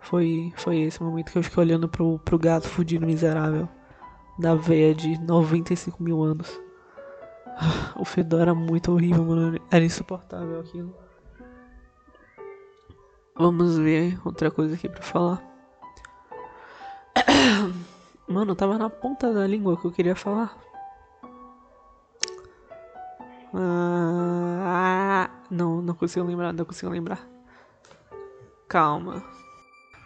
Foi, 0.00 0.52
foi 0.56 0.78
esse 0.78 1.02
momento 1.02 1.32
que 1.32 1.38
eu 1.38 1.42
fiquei 1.42 1.62
olhando 1.62 1.88
pro, 1.88 2.20
pro 2.20 2.38
gato 2.38 2.68
fudido 2.68 3.04
miserável. 3.04 3.68
Da 4.38 4.54
veia 4.54 4.94
de 4.94 5.20
95 5.20 6.02
mil 6.02 6.22
anos. 6.22 6.60
O 7.98 8.04
fedor 8.04 8.42
era 8.42 8.54
muito 8.54 8.92
horrível, 8.92 9.24
mano. 9.24 9.60
Era 9.72 9.84
insuportável 9.84 10.60
aquilo. 10.60 10.94
Vamos 13.36 13.76
ver 13.76 14.18
outra 14.24 14.52
coisa 14.52 14.76
aqui 14.76 14.88
pra 14.88 15.02
falar. 15.02 15.47
Mano, 18.28 18.54
tava 18.54 18.76
na 18.78 18.90
ponta 18.90 19.32
da 19.32 19.46
língua 19.46 19.76
que 19.76 19.86
eu 19.86 19.92
queria 19.92 20.14
falar. 20.14 20.56
Ah, 23.54 25.30
não, 25.50 25.80
não 25.80 25.94
consigo 25.94 26.26
lembrar, 26.26 26.52
não 26.52 26.64
consigo 26.64 26.92
lembrar. 26.92 27.26
Calma. 28.68 29.24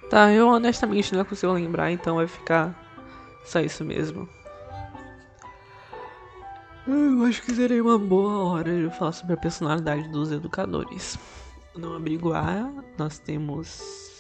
Tá, 0.09 0.33
eu 0.33 0.49
honestamente 0.49 1.15
não 1.15 1.25
consigo 1.25 1.53
lembrar, 1.53 1.91
então 1.91 2.17
vai 2.17 2.27
ficar 2.27 2.75
só 3.45 3.61
isso 3.61 3.85
mesmo. 3.85 4.29
Eu 6.87 7.25
acho 7.25 7.43
que 7.43 7.55
seria 7.55 7.83
uma 7.83 7.99
boa 7.99 8.45
hora 8.45 8.89
de 8.89 8.97
falar 8.97 9.13
sobre 9.13 9.35
a 9.35 9.37
personalidade 9.37 10.09
dos 10.09 10.33
educadores. 10.33 11.19
No 11.77 11.97
abrigo 11.97 12.33
A, 12.33 12.71
nós 12.99 13.19
temos. 13.19 14.12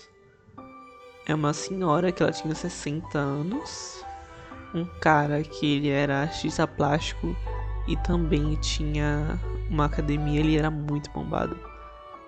É 1.26 1.35
uma 1.35 1.52
senhora 1.52 2.11
que 2.11 2.22
ela 2.22 2.32
tinha 2.32 2.54
60 2.54 3.18
anos. 3.18 4.04
Um 4.74 4.85
cara 5.00 5.42
que 5.42 5.76
ele 5.76 5.88
era 5.88 6.22
artista 6.22 6.66
plástico 6.66 7.37
e 7.87 7.96
também 7.98 8.54
tinha 8.56 9.38
uma 9.68 9.85
academia, 9.85 10.40
ele 10.40 10.56
era 10.56 10.70
muito 10.70 11.11
bombado. 11.11 11.58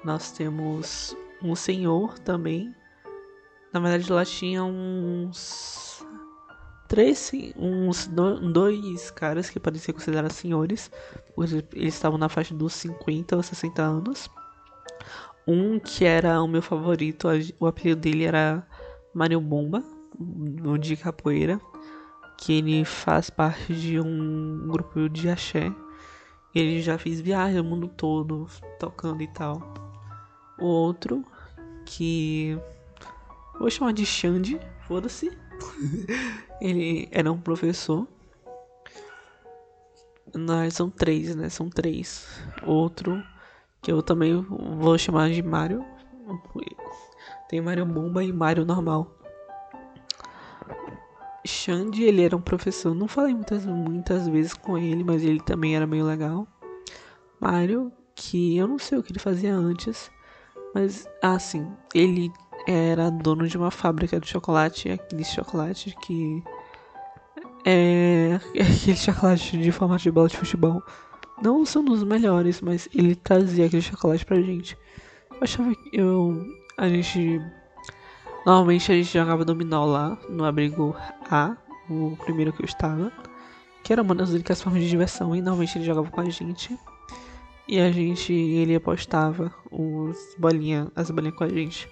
Nós 0.05 0.31
temos 0.33 1.17
um 1.43 1.55
senhor 1.55 2.19
também. 2.19 2.75
Na 3.73 3.81
verdade, 3.81 4.13
lá 4.13 4.25
tinha 4.25 4.63
uns 4.63 6.05
três, 6.87 7.33
uns 7.57 8.07
dois 8.07 9.11
caras 9.11 9.51
que 9.51 9.59
pareciam 9.59 9.95
considerar 9.95 10.31
senhores. 10.31 10.91
Eles 11.73 11.95
estavam 11.95 12.19
na 12.19 12.29
faixa 12.29 12.55
dos 12.55 12.75
50 12.75 13.35
ou 13.35 13.43
60 13.43 13.83
anos. 13.83 14.31
Um 15.47 15.79
que 15.79 16.05
era 16.05 16.41
o 16.41 16.49
meu 16.49 16.63
favorito, 16.63 17.29
o 17.59 17.67
apelido 17.67 18.01
dele 18.01 18.25
era 18.25 18.67
Mario 19.15 19.41
Bomba, 19.41 19.83
de 20.81 20.97
capoeira 20.97 21.61
que 22.37 22.53
ele 22.53 22.85
faz 22.85 23.31
parte 23.31 23.75
de 23.75 24.01
um 24.01 24.67
grupo 24.69 25.09
de 25.09 25.29
axé. 25.29 25.73
Ele 26.55 26.81
já 26.81 26.99
fez 26.99 27.21
viagem 27.21 27.61
o 27.61 27.65
mundo 27.65 27.89
todo, 27.89 28.47
tocando 28.79 29.23
e 29.23 29.29
tal. 29.29 29.63
O 30.59 30.67
outro, 30.67 31.25
que. 31.85 32.59
Vou 33.59 33.71
chamar 33.71 33.93
de 33.93 34.05
Xande, 34.05 34.61
foda-se. 34.87 35.31
ele 36.61 37.09
era 37.11 37.31
um 37.31 37.41
professor. 37.41 38.07
Nós 40.35 40.75
são 40.75 40.91
três, 40.91 41.35
né? 41.35 41.49
São 41.49 41.69
três. 41.69 42.29
Outro, 42.65 43.23
que 43.81 43.91
eu 43.91 44.03
também 44.03 44.41
vou 44.41 44.99
chamar 44.99 45.31
de 45.31 45.43
Mario. 45.43 45.85
Tem 47.55 47.61
Mario 47.61 47.87
Bomba 47.87 48.25
e 48.25 48.33
Mario 48.33 48.65
normal. 48.65 49.17
Xande, 51.47 52.03
ele 52.03 52.25
era 52.25 52.37
um 52.37 52.41
professor, 52.41 52.93
não 52.93 53.07
falei 53.07 53.33
muitas, 53.33 53.65
muitas 53.65 54.27
vezes 54.27 54.55
com 54.55 54.77
ele, 54.77 55.05
mas 55.05 55.23
ele 55.23 55.39
também 55.39 55.77
era 55.77 55.87
meio 55.87 56.05
legal. 56.05 56.49
Mario, 57.41 57.93
que 58.13 58.57
eu 58.57 58.67
não 58.67 58.77
sei 58.77 58.99
o 58.99 59.05
que 59.05 59.13
ele 59.13 59.21
fazia 59.21 59.55
antes, 59.55 60.11
mas 60.75 61.09
assim, 61.23 61.65
ele 61.95 62.29
era 62.67 63.09
dono 63.09 63.47
de 63.47 63.57
uma 63.57 63.71
fábrica 63.71 64.19
de 64.19 64.27
chocolate, 64.27 64.91
aquele 64.91 65.23
chocolate 65.23 65.97
que 66.03 66.43
é 67.65 68.41
aquele 68.61 68.97
chocolate 68.97 69.59
de 69.59 69.71
formato 69.71 70.03
de 70.03 70.11
bola 70.11 70.27
de 70.29 70.37
futebol. 70.37 70.83
Não 71.41 71.65
são 71.65 71.85
dos 71.85 72.03
melhores, 72.03 72.61
mas 72.61 72.89
ele 72.93 73.15
trazia 73.15 73.67
aquele 73.67 73.81
chocolate 73.81 74.27
pra 74.27 74.43
gente. 74.43 74.77
Eu 75.31 75.39
achava 75.41 75.73
que 75.73 75.91
eu 75.93 76.64
a 76.77 76.89
gente 76.89 77.41
Normalmente 78.45 78.93
a 78.93 78.95
gente 78.95 79.11
jogava 79.11 79.43
dominó 79.43 79.87
lá, 79.87 80.19
no 80.29 80.45
abrigo 80.45 80.95
A, 81.31 81.57
o 81.89 82.15
primeiro 82.25 82.53
que 82.53 82.61
eu 82.61 82.67
estava. 82.67 83.11
Que 83.83 83.93
era 83.93 84.03
uma 84.03 84.15
das 84.15 84.31
únicas 84.31 84.61
formas 84.61 84.83
de 84.83 84.89
diversão. 84.89 85.35
E 85.35 85.41
normalmente 85.41 85.79
ele 85.79 85.85
jogava 85.85 86.11
com 86.11 86.21
a 86.21 86.29
gente. 86.29 86.79
E 87.67 87.81
a 87.81 87.91
gente, 87.91 88.33
ele 88.35 88.75
apostava 88.75 89.55
os 89.71 90.19
bolinha, 90.39 90.93
as 90.95 91.11
bolinhas 91.11 91.37
com 91.37 91.45
a 91.45 91.49
gente. 91.49 91.89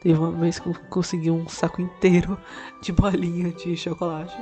Teve 0.00 0.18
uma 0.18 0.32
vez 0.32 0.58
que 0.58 0.68
eu 0.68 0.74
consegui 0.90 1.30
um 1.30 1.48
saco 1.48 1.80
inteiro 1.80 2.36
de 2.82 2.90
bolinha 2.90 3.52
de 3.52 3.76
chocolate. 3.76 4.36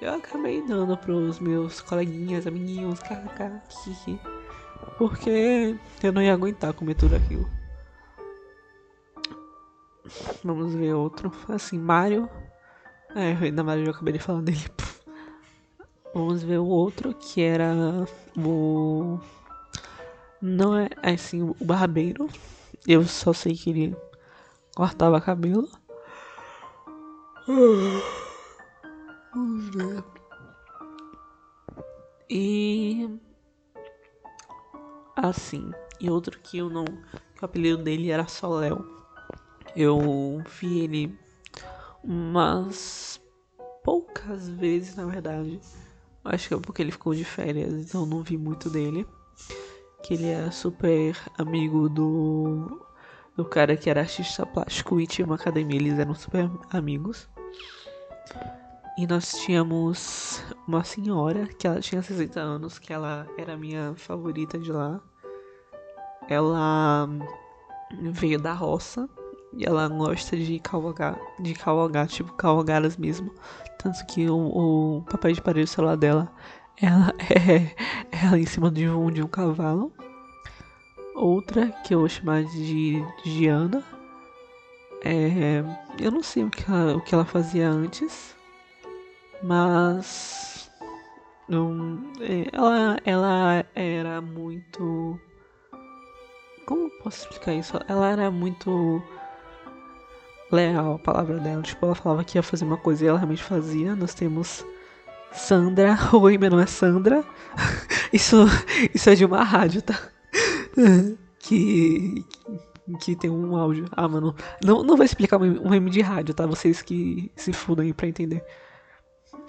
Eu 0.00 0.14
acabei 0.14 0.66
dando 0.66 0.96
pros 0.96 1.38
meus 1.38 1.80
coleguinhas, 1.80 2.44
amiguinhos, 2.44 2.98
kkk, 2.98 4.18
porque 4.98 5.76
eu 6.02 6.12
não 6.12 6.20
ia 6.20 6.32
aguentar 6.32 6.72
comer 6.72 6.96
tudo 6.96 7.14
aquilo. 7.14 7.48
Vamos 10.42 10.74
ver 10.74 10.94
outro. 10.94 11.32
Assim, 11.48 11.78
Mario. 11.78 12.28
É, 13.14 13.32
ainda 13.32 13.62
mais 13.62 13.84
eu 13.84 13.90
acabei 13.90 14.14
de 14.14 14.18
falar 14.18 14.42
dele. 14.42 14.64
Vamos 16.14 16.42
ver 16.42 16.58
o 16.58 16.66
outro 16.66 17.14
que 17.14 17.40
era 17.42 18.06
o. 18.36 19.18
Não 20.40 20.76
é 20.76 20.88
assim, 21.02 21.42
o 21.42 21.54
barbeiro. 21.64 22.28
Eu 22.86 23.04
só 23.04 23.32
sei 23.32 23.54
que 23.54 23.70
ele 23.70 23.96
cortava 24.74 25.20
cabelo. 25.20 25.68
Vamos 29.32 29.74
ver. 29.74 30.04
E. 32.28 33.08
Assim. 35.16 35.70
E 36.00 36.10
outro 36.10 36.38
que 36.40 36.58
eu 36.58 36.68
não. 36.68 36.84
Que 36.84 37.42
o 37.42 37.44
apelido 37.44 37.82
dele 37.82 38.10
era 38.10 38.26
Soléu. 38.26 39.01
Eu 39.74 40.42
vi 40.58 40.80
ele 40.80 41.18
umas 42.02 43.20
poucas 43.82 44.48
vezes, 44.48 44.96
na 44.96 45.06
verdade. 45.06 45.60
Acho 46.24 46.48
que 46.48 46.54
é 46.54 46.58
porque 46.58 46.82
ele 46.82 46.92
ficou 46.92 47.14
de 47.14 47.24
férias, 47.24 47.72
então 47.72 48.06
não 48.06 48.22
vi 48.22 48.36
muito 48.36 48.70
dele. 48.70 49.06
Que 50.02 50.14
ele 50.14 50.28
é 50.28 50.50
super 50.50 51.16
amigo 51.38 51.88
do 51.88 52.82
do 53.36 53.44
cara 53.44 53.76
que 53.76 53.88
era 53.88 54.00
artista 54.00 54.44
plástico 54.44 55.00
e 55.00 55.06
tinha 55.06 55.24
uma 55.24 55.36
academia, 55.36 55.76
eles 55.76 55.98
eram 55.98 56.14
super 56.14 56.50
amigos. 56.70 57.28
E 58.98 59.06
nós 59.06 59.32
tínhamos 59.32 60.42
uma 60.68 60.84
senhora 60.84 61.46
que 61.46 61.66
ela 61.66 61.80
tinha 61.80 62.02
60 62.02 62.38
anos, 62.38 62.78
que 62.78 62.92
ela 62.92 63.26
era 63.38 63.56
minha 63.56 63.94
favorita 63.96 64.58
de 64.58 64.70
lá. 64.70 65.00
Ela 66.28 67.08
veio 68.12 68.38
da 68.38 68.52
roça 68.52 69.08
e 69.54 69.64
ela 69.64 69.88
gosta 69.88 70.36
de 70.36 70.58
cavalgar, 70.58 71.18
de 71.38 71.54
cavalgar, 71.54 72.06
tipo 72.06 72.32
cavalgadas 72.32 72.96
mesmo. 72.96 73.32
Tanto 73.78 74.04
que 74.06 74.28
o, 74.28 74.98
o 74.98 75.02
papel 75.02 75.32
de 75.32 75.42
parede 75.42 75.66
do 75.66 75.70
celular 75.70 75.96
dela, 75.96 76.32
ela 76.80 77.12
é 77.30 77.74
ela 78.24 78.38
em 78.38 78.46
cima 78.46 78.70
de 78.70 78.88
um, 78.88 79.10
de 79.10 79.22
um 79.22 79.28
cavalo. 79.28 79.92
Outra 81.14 81.68
que 81.84 81.94
eu 81.94 82.00
vou 82.00 82.08
chamar 82.08 82.44
de 82.44 83.04
Giana. 83.24 83.82
É, 85.04 85.62
eu 85.98 86.10
não 86.12 86.22
sei 86.22 86.44
o 86.44 86.50
que, 86.50 86.64
ela, 86.70 86.96
o 86.96 87.00
que 87.00 87.12
ela 87.12 87.24
fazia 87.24 87.68
antes, 87.68 88.36
mas 89.42 90.70
não, 91.48 91.98
é, 92.20 92.48
ela, 92.52 92.96
ela 93.04 93.66
era 93.74 94.20
muito. 94.20 95.20
Como 96.64 96.88
posso 97.02 97.22
explicar 97.22 97.54
isso? 97.54 97.78
Ela 97.88 98.10
era 98.10 98.30
muito 98.30 99.02
leal 100.52 100.94
a 100.94 100.98
palavra 100.98 101.38
dela. 101.38 101.62
Tipo, 101.62 101.86
ela 101.86 101.94
falava 101.94 102.24
que 102.24 102.38
ia 102.38 102.42
fazer 102.42 102.64
uma 102.64 102.76
coisa 102.76 103.04
e 103.04 103.08
ela 103.08 103.18
realmente 103.18 103.42
fazia. 103.42 103.96
Nós 103.96 104.14
temos 104.14 104.64
Sandra. 105.32 105.96
Oi, 106.12 106.38
meu 106.38 106.50
nome 106.50 106.62
é 106.62 106.66
Sandra. 106.66 107.24
isso, 108.12 108.36
isso 108.94 109.10
é 109.10 109.14
de 109.14 109.24
uma 109.24 109.42
rádio, 109.42 109.82
tá? 109.82 109.98
que, 111.40 112.24
que 113.00 113.16
tem 113.16 113.30
um 113.30 113.56
áudio. 113.56 113.86
Ah, 113.92 114.06
mano, 114.06 114.34
não, 114.62 114.82
não 114.82 114.96
vou 114.96 115.04
explicar 115.04 115.38
um 115.38 115.74
M 115.74 115.90
de 115.90 116.00
rádio, 116.00 116.34
tá? 116.34 116.46
Vocês 116.46 116.82
que 116.82 117.32
se 117.34 117.52
fudam 117.52 117.84
aí 117.84 117.92
pra 117.92 118.06
entender. 118.06 118.44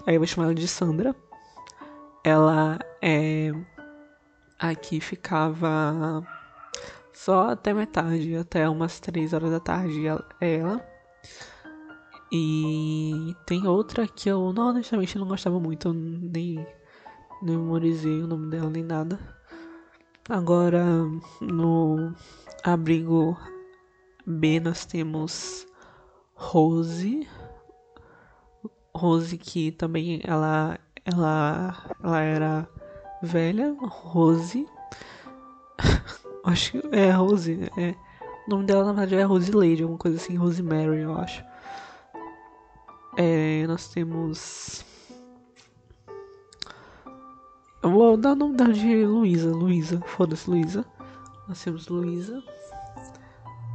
Aí 0.06 0.16
eu 0.16 0.20
vou 0.20 0.28
chamar 0.28 0.46
ela 0.46 0.56
de 0.56 0.68
Sandra. 0.68 1.16
Ela 2.24 2.80
é. 3.02 3.52
Aqui 4.58 5.02
ficava 5.02 6.26
só 7.12 7.50
até 7.50 7.74
metade, 7.74 8.34
até 8.36 8.68
umas 8.70 9.00
3 9.00 9.34
horas 9.34 9.52
da 9.52 9.60
tarde 9.60 10.06
ela. 10.40 10.93
E 12.32 13.36
tem 13.46 13.68
outra 13.68 14.08
que 14.08 14.28
eu 14.28 14.52
não, 14.54 14.70
honestamente 14.70 15.20
não 15.20 15.28
gostava 15.28 15.60
muito, 15.60 15.94
nem, 15.94 16.56
nem 17.42 17.58
memorizei 17.58 18.24
o 18.24 18.28
nome 18.28 18.50
dela 18.50 18.70
nem 18.72 18.84
nada. 18.84 19.20
Agora 20.28 20.84
no 21.40 22.12
abrigo 22.64 23.38
B 24.26 24.60
nós 24.60 24.86
temos 24.86 25.68
Rose. 26.34 27.28
Rose 28.96 29.38
que 29.38 29.72
também 29.72 30.20
ela 30.24 30.80
ela 31.06 31.86
ela 32.02 32.22
era 32.22 32.70
velha, 33.22 33.76
Rose. 33.80 34.68
acho 36.46 36.80
que 36.80 36.96
é 36.96 37.12
Rose, 37.12 37.70
é. 37.78 37.94
O 38.46 38.50
nome 38.50 38.66
dela 38.66 38.86
na 38.86 38.94
verdade 38.94 39.16
é 39.16 39.24
Rose 39.24 39.52
Lady, 39.52 39.84
alguma 39.84 39.98
coisa 39.98 40.18
assim, 40.18 40.36
Rosemary, 40.36 41.02
eu 41.02 41.18
acho. 41.18 41.44
É, 43.16 43.66
nós 43.68 43.88
temos. 43.90 44.84
Eu 47.82 47.92
vou 47.92 48.18
dar 48.18 48.32
o 48.32 48.36
nome 48.36 48.56
dela 48.56 48.74
de 48.74 49.06
Luísa. 49.06 49.52
Luísa, 49.52 50.02
foda-se, 50.08 50.50
Luísa. 50.50 50.86
Nós 51.48 51.64
temos 51.64 51.88
Luísa. 51.88 52.44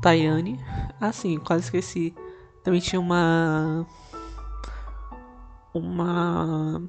Tayane. 0.02 0.58
Ah, 1.00 1.12
sim, 1.12 1.38
quase 1.38 1.64
esqueci. 1.64 2.14
Também 2.62 2.80
tinha 2.80 3.00
uma. 3.00 3.86
Uma. 5.72 6.82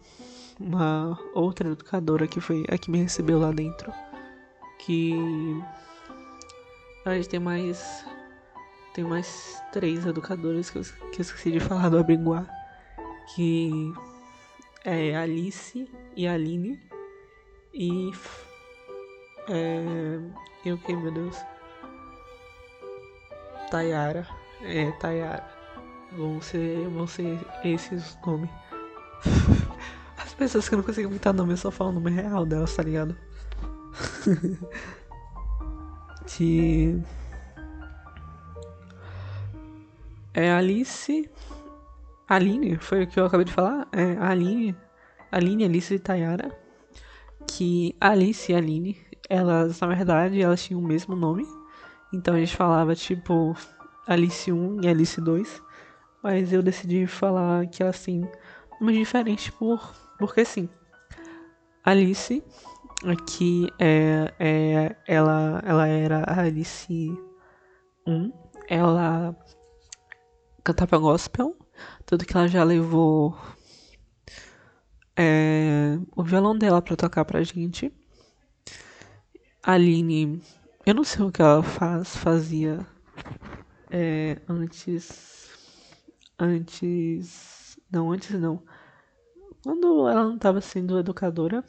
Uma 0.60 1.20
outra 1.34 1.70
educadora 1.70 2.28
que 2.28 2.42
foi 2.42 2.66
a 2.70 2.78
que 2.78 2.92
me 2.92 3.04
recebeu 3.04 3.40
lá 3.40 3.52
dentro. 3.52 3.94
Que. 4.80 5.14
A 7.06 7.14
gente 7.16 7.30
tem 7.30 7.40
mais 7.40 8.06
tem 8.94 9.04
mais 9.04 9.62
três 9.72 10.06
educadores 10.06 10.70
que 10.70 10.78
eu, 10.78 10.84
que 10.84 11.20
eu 11.20 11.22
esqueci 11.22 11.52
de 11.52 11.60
falar 11.60 11.90
do 11.90 12.00
Abiguá. 12.00 12.46
Que 13.34 13.94
é 14.84 15.16
Alice 15.16 15.90
e 16.16 16.28
Aline. 16.28 16.82
E. 17.74 18.12
É. 19.48 20.20
E 20.66 20.72
o 20.72 20.78
que, 20.78 20.96
meu 20.96 21.12
Deus? 21.12 21.38
Tayara. 23.72 24.28
É, 24.62 24.92
Tayara. 24.94 25.48
Vão 26.12 26.42
ser, 26.42 26.88
vão 26.90 27.08
ser 27.08 27.40
esses 27.64 28.18
nomes. 28.26 28.50
As 30.18 30.34
pessoas 30.34 30.68
que 30.68 30.76
não 30.76 30.84
conseguem 30.84 31.10
muitar 31.10 31.32
nome, 31.32 31.54
eu 31.54 31.58
só 31.58 31.72
falo 31.72 31.92
o 31.92 31.94
nome 31.94 32.12
real 32.12 32.46
delas, 32.46 32.76
tá 32.76 32.84
ligado? 32.84 33.16
que. 36.30 37.02
É 40.34 40.52
Alice. 40.52 41.30
Aline, 42.28 42.78
foi 42.78 43.04
o 43.04 43.08
que 43.08 43.20
eu 43.20 43.26
acabei 43.26 43.46
de 43.46 43.54
falar? 43.54 43.88
É 43.92 44.16
Aline. 44.20 44.76
Aline, 45.32 45.66
Alice 45.66 45.94
e 45.94 46.00
Tayara. 46.00 46.56
Que 47.48 47.96
Alice 48.00 48.52
e 48.52 48.56
Aline, 48.56 48.98
elas, 49.28 49.80
na 49.80 49.88
verdade, 49.88 50.40
elas 50.42 50.64
tinham 50.64 50.80
o 50.80 50.86
mesmo 50.86 51.16
nome. 51.16 51.48
Então 52.14 52.36
a 52.36 52.40
gente 52.40 52.56
falava 52.56 52.96
tipo 52.96 53.56
Alice 54.08 54.52
1 54.52 54.82
e 54.84 54.88
Alice 54.88 55.20
2. 55.20 55.62
Mas 56.22 56.54
eu 56.54 56.62
decidi 56.62 57.08
falar 57.08 57.66
que 57.68 57.82
elas 57.82 58.04
têm 58.04 58.30
nomes 58.80 58.98
diferentes 58.98 59.50
por, 59.50 59.96
porque 60.20 60.46
sim. 60.46 60.70
Alice, 61.84 62.44
aqui 63.06 63.68
é, 63.80 64.34
é 64.40 64.96
ela, 65.08 65.62
ela 65.66 65.88
era 65.88 66.24
Alice 66.28 67.18
1. 68.06 68.32
Ela 68.68 69.36
cantava 70.64 70.98
gospel, 70.98 71.58
tudo 72.06 72.26
que 72.26 72.36
ela 72.36 72.48
já 72.48 72.64
levou 72.64 73.36
é, 75.18 75.98
o 76.16 76.24
violão 76.24 76.58
dela 76.58 76.82
para 76.82 76.96
tocar 76.96 77.26
pra 77.26 77.44
gente. 77.44 77.92
A 79.64 79.74
Aline, 79.74 80.42
eu 80.86 80.94
não 80.94 81.04
sei 81.04 81.26
o 81.26 81.32
que 81.32 81.42
ela 81.42 81.62
faz, 81.64 82.16
fazia 82.16 82.86
é, 83.92 84.38
antes. 84.48 85.50
Antes. 86.38 87.78
Não, 87.92 88.12
antes 88.12 88.32
não. 88.40 88.64
Quando 89.64 90.08
ela 90.08 90.24
não 90.24 90.36
estava 90.36 90.62
sendo 90.62 90.98
educadora. 91.00 91.64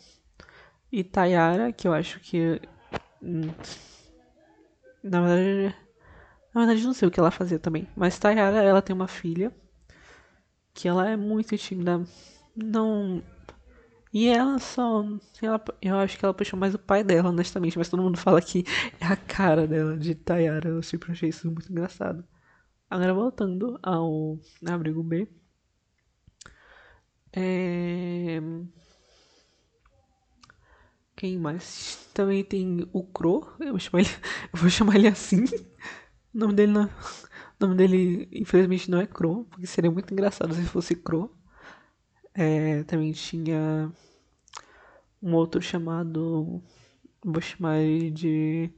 E 0.92 1.05
Tayara, 1.05 1.72
que 1.72 1.87
eu 1.87 1.92
acho 1.92 2.20
que. 2.20 2.61
Hum, 3.22 3.53
na 5.03 5.20
verdade. 5.20 5.76
Na 6.55 6.61
verdade, 6.62 6.85
não 6.85 6.92
sei 6.92 7.07
o 7.09 7.11
que 7.11 7.20
ela 7.20 7.31
fazia 7.31 7.59
também. 7.59 7.87
Mas 7.96 8.18
Tayara, 8.18 8.62
ela 8.62 8.83
tem 8.83 8.94
uma 8.94 9.09
filha. 9.09 9.53
Que 10.74 10.88
ela 10.88 11.09
é 11.09 11.16
muito 11.16 11.57
tímida. 11.57 12.05
Não. 12.57 13.22
E 14.12 14.29
ela 14.29 14.59
só. 14.59 15.05
Ela, 15.42 15.62
eu 15.81 15.96
acho 15.98 16.18
que 16.18 16.24
ela 16.24 16.35
puxou 16.35 16.59
mais 16.59 16.74
o 16.74 16.79
pai 16.79 17.05
dela, 17.05 17.31
honestamente. 17.31 17.79
Mas 17.79 17.88
todo 17.88 18.03
mundo 18.03 18.18
fala 18.18 18.42
que 18.42 18.64
é 19.00 19.07
a 19.07 19.16
cara 19.16 19.66
dela 19.66 19.96
de 19.96 20.14
Tayara. 20.14 20.68
Eu 20.68 20.83
sempre 20.83 21.12
achei 21.12 21.29
isso 21.29 21.50
muito 21.50 21.70
engraçado. 21.70 22.24
Agora 22.90 23.14
voltando 23.14 23.79
ao 23.83 24.38
abrigo 24.66 25.03
B. 25.03 25.29
É... 27.33 28.40
Quem 31.20 31.37
mais? 31.37 32.09
Também 32.14 32.42
tem 32.42 32.88
o 32.94 33.04
Cro. 33.04 33.46
Eu 33.61 33.72
vou 33.72 33.78
chamar 33.78 34.00
ele, 34.00 34.09
eu 34.54 34.59
vou 34.59 34.70
chamar 34.70 34.96
ele 34.96 35.06
assim. 35.06 35.44
O 36.33 36.38
nome 36.38 36.54
dele 36.54 36.72
não. 36.72 36.85
O 36.87 36.90
nome 37.61 37.74
dele, 37.76 38.26
infelizmente, 38.33 38.90
não 38.90 38.98
é 38.98 39.06
Crow, 39.06 39.44
porque 39.44 39.66
seria 39.66 39.90
muito 39.90 40.11
engraçado 40.14 40.54
se 40.54 40.64
fosse 40.64 40.96
Crow. 40.96 41.30
É, 42.33 42.85
também 42.85 43.12
tinha 43.12 43.92
um 45.22 45.35
outro 45.35 45.61
chamado. 45.61 46.62
Vou 47.22 47.42
chamar 47.42 47.80
ele 47.80 48.11
de. 48.11 48.70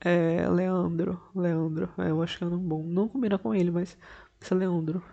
É, 0.00 0.48
Leandro. 0.48 1.20
Leandro. 1.34 1.90
É, 1.98 2.08
eu 2.08 2.22
acho 2.22 2.38
que 2.38 2.44
é 2.44 2.46
um 2.46 2.58
bom. 2.58 2.84
Não 2.84 3.06
combina 3.06 3.38
com 3.38 3.54
ele, 3.54 3.70
mas. 3.70 3.98
Esse 4.40 4.54
é 4.54 4.56
Leandro. 4.56 5.04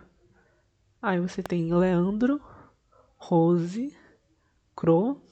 Aí 1.02 1.20
você 1.20 1.42
tem 1.42 1.70
Leandro, 1.74 2.40
Rose, 3.18 3.94
Crow. 4.74 5.27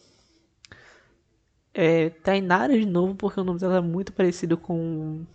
É, 1.79 2.09
Tainara 2.09 2.73
de 2.73 2.87
novo, 2.87 3.15
porque 3.15 3.39
o 3.39 3.45
nome 3.45 3.61
dela 3.61 3.77
é 3.77 3.81
muito 3.83 4.11
parecido 4.11 4.57
com 4.57 5.27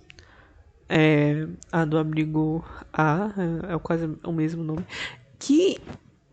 é, 0.89 1.47
a 1.71 1.85
do 1.85 1.99
abrigo 1.99 2.65
A, 2.91 3.31
é, 3.69 3.75
é 3.75 3.77
quase 3.77 4.09
o 4.23 4.31
mesmo 4.31 4.63
nome. 4.63 4.83
Que, 5.37 5.77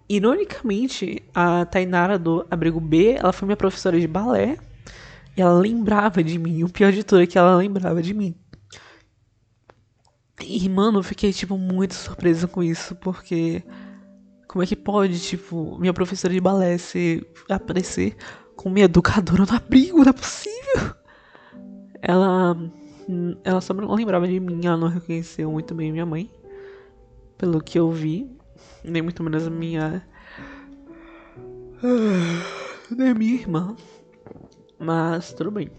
ironicamente, 0.08 1.22
a 1.34 1.66
Tainara 1.66 2.18
do 2.18 2.46
abrigo 2.50 2.80
B, 2.80 3.16
ela 3.18 3.34
foi 3.34 3.44
minha 3.44 3.56
professora 3.56 4.00
de 4.00 4.06
balé. 4.06 4.56
E 5.36 5.42
ela 5.42 5.52
lembrava 5.52 6.24
de 6.24 6.38
mim. 6.38 6.64
O 6.64 6.70
pior 6.70 6.90
de 6.90 7.04
tudo 7.04 7.20
é 7.22 7.26
que 7.26 7.36
ela 7.36 7.54
lembrava 7.56 8.00
de 8.00 8.14
mim. 8.14 8.34
E, 10.40 10.66
mano, 10.70 11.00
eu 11.00 11.02
fiquei, 11.02 11.34
tipo, 11.34 11.58
muito 11.58 11.92
surpresa 11.94 12.48
com 12.48 12.62
isso, 12.62 12.96
porque. 12.96 13.62
Como 14.48 14.62
é 14.62 14.66
que 14.66 14.74
pode, 14.74 15.20
tipo, 15.20 15.78
minha 15.78 15.92
professora 15.92 16.32
de 16.32 16.40
balé 16.40 16.78
ser, 16.78 17.30
aparecer 17.50 18.16
com 18.58 18.68
minha 18.68 18.86
educadora 18.86 19.46
no 19.46 19.56
abrigo? 19.56 19.98
Não 19.98 20.10
é 20.10 20.12
possível! 20.12 20.94
Ela 22.02 22.56
ela 23.42 23.60
só 23.60 23.72
não 23.72 23.94
lembrava 23.94 24.28
de 24.28 24.38
mim, 24.38 24.66
ela 24.66 24.76
não 24.76 24.88
reconheceu 24.88 25.50
muito 25.50 25.74
bem 25.74 25.92
minha 25.92 26.04
mãe. 26.04 26.30
Pelo 27.38 27.62
que 27.62 27.78
eu 27.78 27.90
vi. 27.90 28.30
Nem 28.84 29.00
muito 29.00 29.22
menos 29.22 29.46
a 29.46 29.50
minha. 29.50 30.06
Nem 32.94 33.14
minha 33.14 33.34
irmã. 33.34 33.76
Mas 34.78 35.32
tudo 35.32 35.52
bem. 35.52 35.70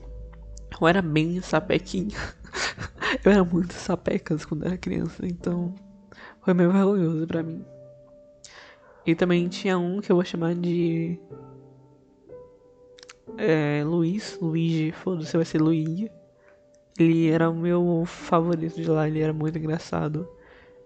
Eu 0.81 0.87
era 0.87 1.01
bem 1.01 1.41
sapequinha. 1.41 2.17
eu 3.23 3.31
era 3.31 3.43
muito 3.43 3.73
sapecas 3.73 4.45
quando 4.45 4.65
era 4.65 4.77
criança, 4.77 5.25
então 5.25 5.75
foi 6.41 6.53
meio 6.53 6.71
vergonhoso 6.71 7.27
pra 7.27 7.43
mim. 7.43 7.63
E 9.05 9.13
também 9.13 9.47
tinha 9.49 9.77
um 9.77 9.99
que 9.99 10.11
eu 10.11 10.15
vou 10.15 10.25
chamar 10.25 10.55
de. 10.55 11.19
É, 13.37 13.83
Luiz, 13.83 14.37
Luigi, 14.41 14.91
foda-se, 14.91 15.35
vai 15.35 15.45
ser 15.45 15.61
Luigi. 15.61 16.11
Ele 16.97 17.29
era 17.29 17.49
o 17.49 17.55
meu 17.55 18.03
favorito 18.05 18.75
de 18.75 18.89
lá, 18.89 19.07
ele 19.07 19.21
era 19.21 19.33
muito 19.33 19.57
engraçado. 19.57 20.27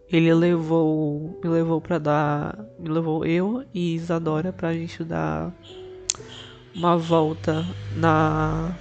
Ele 0.09 0.33
levou, 0.33 1.39
me 1.43 1.49
levou 1.49 1.81
para 1.81 1.97
dar, 1.97 2.65
me 2.77 2.89
levou 2.89 3.25
eu 3.25 3.65
e 3.73 3.95
Isadora 3.95 4.53
pra 4.53 4.73
gente 4.73 5.03
dar 5.03 5.51
uma 6.75 6.97
volta 6.97 7.65
na 7.95 8.77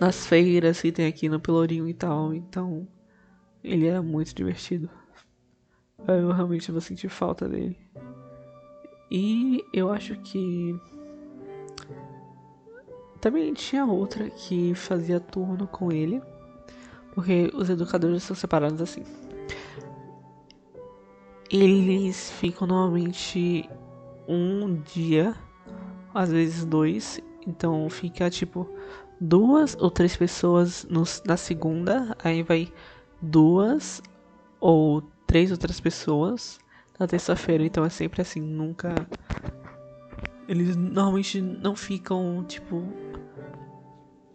nas 0.00 0.26
feiras 0.26 0.80
que 0.80 0.90
tem 0.90 1.06
aqui 1.06 1.28
no 1.28 1.38
Pelourinho 1.38 1.86
e 1.86 1.92
tal. 1.92 2.32
Então, 2.32 2.88
ele 3.62 3.86
era 3.86 4.02
muito 4.02 4.34
divertido. 4.34 4.88
Eu 6.08 6.32
realmente 6.32 6.72
vou 6.72 6.80
sentir 6.80 7.10
falta 7.10 7.46
dele. 7.46 7.78
E 9.10 9.62
eu 9.72 9.92
acho 9.92 10.16
que. 10.16 10.74
Também 13.20 13.52
tinha 13.52 13.84
outra 13.84 14.30
que 14.30 14.74
fazia 14.74 15.20
turno 15.20 15.66
com 15.66 15.92
ele. 15.92 16.22
Porque 17.12 17.50
os 17.54 17.68
educadores 17.68 18.22
são 18.22 18.36
separados 18.36 18.80
assim. 18.80 19.04
Eles 21.50 22.30
ficam 22.30 22.66
normalmente 22.66 23.68
um 24.28 24.74
dia, 24.76 25.34
às 26.14 26.30
vezes 26.30 26.64
dois. 26.64 27.20
Então 27.46 27.88
fica 27.90 28.30
tipo 28.30 28.68
duas 29.20 29.76
ou 29.78 29.90
três 29.90 30.16
pessoas 30.16 30.86
no, 30.88 31.02
na 31.26 31.36
segunda, 31.36 32.16
aí 32.22 32.42
vai 32.42 32.72
duas 33.20 34.00
ou 34.58 35.02
três 35.26 35.50
outras 35.50 35.80
pessoas 35.80 36.58
na 36.98 37.06
terça-feira. 37.06 37.64
Então 37.64 37.84
é 37.84 37.90
sempre 37.90 38.22
assim, 38.22 38.40
nunca. 38.40 38.94
Eles 40.48 40.76
normalmente 40.76 41.40
não 41.40 41.76
ficam, 41.76 42.44
tipo, 42.46 42.82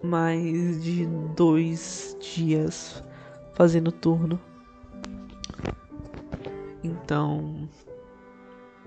mais 0.06 0.84
de 0.84 1.06
dois 1.36 2.18
dias 2.20 3.04
fazendo 3.54 3.92
turno. 3.92 4.40
Então. 6.84 7.68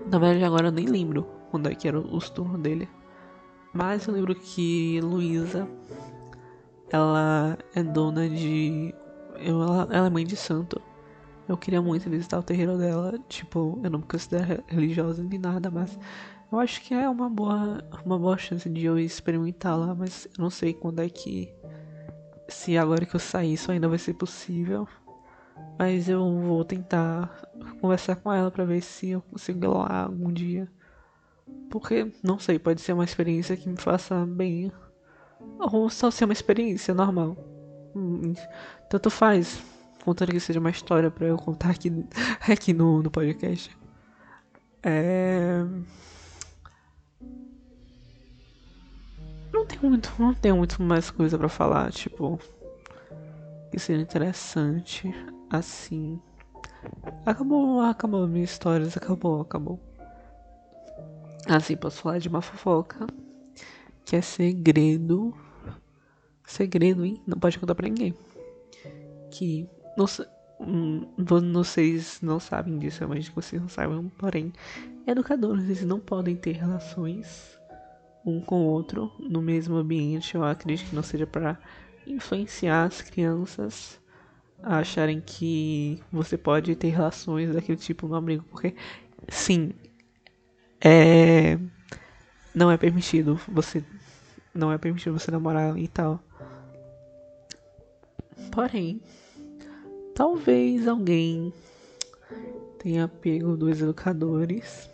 Na 0.09 0.17
verdade, 0.17 0.45
agora 0.45 0.67
eu 0.67 0.71
nem 0.71 0.85
lembro 0.87 1.23
quando 1.51 1.67
é 1.69 1.75
que 1.75 1.87
eram 1.87 2.05
os 2.13 2.29
turnos 2.29 2.61
dele. 2.61 2.87
Mas 3.73 4.07
eu 4.07 4.13
lembro 4.13 4.33
que 4.33 4.99
Luísa, 5.01 5.67
ela 6.89 7.57
é 7.75 7.83
dona 7.83 8.27
de. 8.29 8.93
Ela, 9.35 9.87
ela 9.91 10.07
é 10.07 10.09
mãe 10.09 10.25
de 10.25 10.35
santo. 10.35 10.81
Eu 11.47 11.57
queria 11.57 11.81
muito 11.81 12.09
visitar 12.09 12.39
o 12.39 12.43
terreiro 12.43 12.77
dela. 12.77 13.19
Tipo, 13.27 13.79
eu 13.83 13.89
não 13.89 13.99
me 13.99 14.05
considero 14.05 14.63
religiosa 14.67 15.23
nem 15.23 15.39
nada, 15.39 15.69
mas 15.69 15.97
eu 16.51 16.59
acho 16.59 16.81
que 16.81 16.93
é 16.93 17.07
uma 17.07 17.29
boa, 17.29 17.83
uma 18.03 18.17
boa 18.17 18.37
chance 18.37 18.67
de 18.69 18.85
eu 18.85 18.97
experimentar 18.97 19.77
lá. 19.77 19.93
Mas 19.93 20.25
eu 20.25 20.41
não 20.41 20.49
sei 20.49 20.73
quando 20.73 20.99
é 20.99 21.09
que. 21.09 21.53
Se 22.47 22.77
agora 22.77 23.05
que 23.05 23.15
eu 23.15 23.19
sair 23.19 23.53
isso 23.53 23.71
ainda 23.71 23.87
vai 23.87 23.99
ser 23.99 24.13
possível. 24.13 24.87
Mas 25.77 26.09
eu 26.09 26.19
vou 26.41 26.65
tentar 26.65 27.49
conversar 27.79 28.15
com 28.17 28.33
ela 28.33 28.49
para 28.49 28.65
ver 28.65 28.81
se 28.81 29.11
eu 29.11 29.21
consigo 29.21 29.63
ir 29.63 29.67
lá 29.67 30.03
algum 30.03 30.31
dia. 30.31 30.67
Porque, 31.69 32.11
não 32.23 32.39
sei, 32.39 32.57
pode 32.57 32.81
ser 32.81 32.93
uma 32.93 33.03
experiência 33.03 33.55
que 33.55 33.69
me 33.69 33.77
faça 33.77 34.25
bem. 34.25 34.71
Ou 35.59 35.89
só 35.89 36.09
ser 36.09 36.25
uma 36.25 36.33
experiência 36.33 36.93
normal. 36.93 37.37
Hum, 37.95 38.33
tanto 38.89 39.09
faz. 39.09 39.61
Contando 40.03 40.31
que 40.31 40.39
seja 40.39 40.59
uma 40.59 40.69
história 40.69 41.11
para 41.11 41.27
eu 41.27 41.37
contar 41.37 41.69
aqui, 41.71 41.91
aqui 42.49 42.73
no, 42.73 43.03
no 43.03 43.11
podcast. 43.11 43.77
É. 44.81 45.65
Não 49.51 49.65
tenho 49.65 49.89
muito, 49.89 50.13
não 50.19 50.33
tenho 50.33 50.57
muito 50.57 50.81
mais 50.81 51.09
coisa 51.09 51.37
para 51.37 51.49
falar, 51.49 51.91
tipo, 51.91 52.39
que 53.71 53.79
seria 53.79 54.01
interessante 54.01 55.13
assim. 55.49 56.19
Acabou, 57.25 57.81
acabou 57.81 58.27
minhas 58.27 58.51
histórias, 58.51 58.95
acabou, 58.95 59.41
acabou. 59.41 59.79
Assim, 61.47 61.75
posso 61.75 62.01
falar 62.01 62.19
de 62.19 62.29
uma 62.29 62.41
fofoca 62.41 63.07
que 64.05 64.15
é 64.15 64.21
segredo. 64.21 65.33
Segredo, 66.45 67.05
hein? 67.05 67.21
Não 67.27 67.37
pode 67.39 67.59
contar 67.59 67.75
pra 67.75 67.87
ninguém. 67.87 68.13
Que 69.31 69.67
não, 69.97 70.05
hum, 70.59 71.07
vocês 71.17 72.19
não 72.21 72.39
sabem 72.39 72.79
disso, 72.79 73.07
mas 73.07 73.27
vocês 73.29 73.61
não 73.61 73.69
saibam. 73.69 74.09
Porém, 74.17 74.53
educadores 75.05 75.65
eles 75.65 75.85
não 75.85 75.99
podem 75.99 76.35
ter 76.35 76.53
relações 76.53 77.58
um 78.25 78.41
com 78.41 78.61
o 78.61 78.65
outro 78.65 79.11
no 79.19 79.41
mesmo 79.41 79.75
ambiente. 79.75 80.35
Eu 80.35 80.43
acredito 80.43 80.89
que 80.89 80.95
não 80.95 81.03
seja 81.03 81.25
para 81.25 81.57
influenciar 82.05 82.85
as 82.85 83.01
crianças 83.01 83.99
a 84.61 84.79
acharem 84.79 85.21
que 85.21 86.01
você 86.11 86.37
pode 86.37 86.75
ter 86.75 86.89
relações 86.89 87.53
daquele 87.53 87.77
tipo 87.77 88.07
no 88.07 88.15
abrigo, 88.15 88.43
porque 88.49 88.75
sim, 89.29 89.71
é 90.81 91.57
não 92.53 92.71
é 92.71 92.77
permitido 92.77 93.39
você 93.47 93.83
não 94.53 94.71
é 94.71 94.77
permitido 94.77 95.17
você 95.17 95.31
namorar 95.31 95.77
e 95.77 95.87
tal. 95.87 96.21
Porém, 98.51 99.01
talvez 100.15 100.87
alguém 100.87 101.53
tenha 102.79 103.07
pego 103.07 103.55
dois 103.55 103.81
educadores 103.81 104.89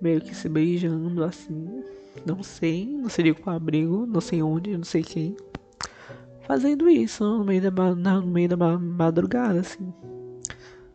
meio 0.00 0.20
que 0.20 0.34
se 0.34 0.48
beijando 0.48 1.24
assim. 1.24 1.82
Não 2.26 2.42
sei, 2.42 2.86
não 2.86 3.08
seria 3.08 3.34
com 3.34 3.50
abrigo, 3.50 4.06
não 4.06 4.20
sei 4.20 4.42
onde, 4.42 4.76
não 4.76 4.84
sei 4.84 5.02
quem. 5.02 5.36
Fazendo 6.46 6.88
isso 6.88 7.24
no 7.24 7.44
meio 7.44 7.70
da, 7.70 7.94
no 7.94 8.26
meio 8.26 8.48
da 8.48 8.56
madrugada, 8.78 9.60
assim. 9.60 9.92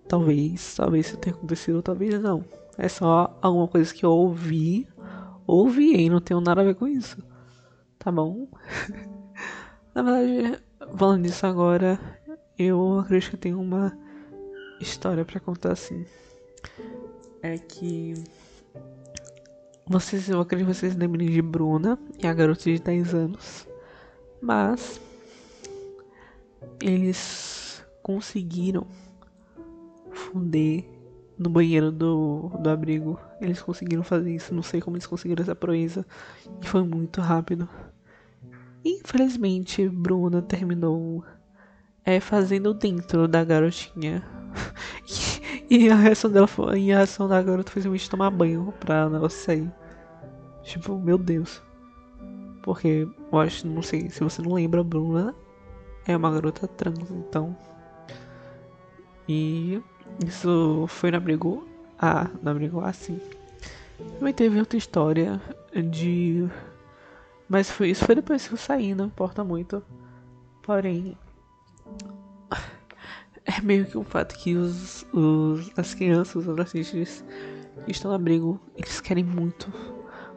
Talvez, 0.08 0.76
talvez 0.76 1.08
isso 1.08 1.18
tenha 1.18 1.36
acontecido, 1.36 1.82
talvez 1.82 2.20
não. 2.22 2.44
É 2.78 2.88
só 2.88 3.38
alguma 3.42 3.68
coisa 3.68 3.94
que 3.94 4.06
eu 4.06 4.12
ouvi, 4.12 4.88
ouvi 5.46 5.96
e 5.96 6.10
não 6.10 6.22
tenho 6.22 6.40
nada 6.40 6.62
a 6.62 6.64
ver 6.64 6.76
com 6.76 6.88
isso. 6.88 7.22
Tá 7.98 8.12
bom? 8.12 8.48
Na 9.94 10.02
verdade, 10.02 10.64
falando 10.96 11.24
disso 11.24 11.46
agora, 11.46 12.00
eu 12.58 13.00
acredito 13.00 13.30
que 13.30 13.36
eu 13.36 13.40
tenho 13.40 13.62
uma 13.62 13.96
história 14.80 15.26
para 15.26 15.40
contar 15.40 15.74
assim. 15.74 16.06
É 17.42 17.58
que 17.58 18.14
vocês, 19.90 20.30
eu 20.30 20.40
acredito 20.40 20.68
que 20.68 20.74
vocês 20.76 20.96
lembrem 20.96 21.28
de 21.28 21.42
Bruna 21.42 21.98
e 22.22 22.28
a 22.28 22.34
garota 22.34 22.64
de 22.64 22.78
10 22.78 23.14
anos. 23.16 23.68
Mas 24.40 25.02
eles 26.80 27.84
conseguiram 28.04 28.86
funder 30.12 30.86
no 31.40 31.50
banheiro 31.50 31.92
do, 31.92 32.52
do 32.62 32.70
abrigo. 32.70 33.20
Eles 33.42 33.62
conseguiram 33.62 34.04
fazer 34.04 34.36
isso. 34.36 34.54
Não 34.54 34.62
sei 34.62 34.80
como 34.80 34.96
eles 34.96 35.08
conseguiram 35.08 35.42
essa 35.42 35.56
proeza. 35.56 36.06
E 36.62 36.68
foi 36.68 36.84
muito 36.84 37.20
rápido. 37.20 37.68
Infelizmente, 38.86 39.90
Bruna 39.90 40.42
terminou 40.42 41.24
é, 42.06 42.20
fazendo 42.20 42.76
dentro 42.76 43.28
da 43.28 43.44
garotinha. 43.44 44.24
e, 45.70 45.86
e, 45.86 45.90
a 45.90 45.96
reação 45.96 46.32
dela 46.32 46.48
foi. 46.48 46.80
E 46.80 46.94
a 46.94 46.98
reação 46.98 47.28
da 47.28 47.42
garota 47.42 47.72
foi 47.72 47.82
simplesmente 47.82 48.10
tomar 48.10 48.30
banho 48.30 48.72
pra 48.80 49.00
ela 49.00 49.30
sair. 49.30 49.72
Tipo, 50.64 50.98
meu 50.98 51.18
Deus. 51.18 51.62
Porque 52.62 53.08
eu 53.32 53.40
acho, 53.40 53.68
não 53.68 53.82
sei, 53.82 54.10
se 54.10 54.24
você 54.24 54.42
não 54.42 54.54
lembra, 54.54 54.84
Bruna 54.84 55.34
é 56.06 56.16
uma 56.16 56.32
garota 56.32 56.68
trans, 56.68 57.10
então. 57.12 57.56
E 59.28 59.82
isso 60.26 60.86
foi 60.88 61.12
na 61.12 61.18
abrigo 61.18 61.68
A, 61.98 62.30
na 62.42 62.52
abrigo 62.52 62.82
A 62.82 62.92
sim. 62.92 63.20
Também 64.18 64.34
teve 64.34 64.60
outra 64.60 64.78
história 64.78 65.42
de. 65.92 66.48
Mas 67.48 67.70
foi, 67.70 67.90
isso 67.90 68.06
foi 68.06 68.16
depois 68.16 68.48
que 68.48 68.54
eu 68.54 68.58
saí, 68.58 68.94
não 68.94 69.06
importa 69.06 69.44
muito. 69.44 69.84
Porém. 70.64 71.18
É 73.46 73.62
meio 73.62 73.88
que 73.88 73.98
um 73.98 74.04
fato 74.04 74.36
que 74.36 74.56
os, 74.56 75.08
os, 75.12 75.72
as 75.76 75.96
crianças, 75.96 76.36
os 76.36 76.48
adolescentes 76.48 77.26
que 77.84 77.92
estão 77.92 78.12
no 78.12 78.16
abrigo, 78.16 78.62
eles 78.76 79.02
querem 79.02 79.24
muito 79.24 79.74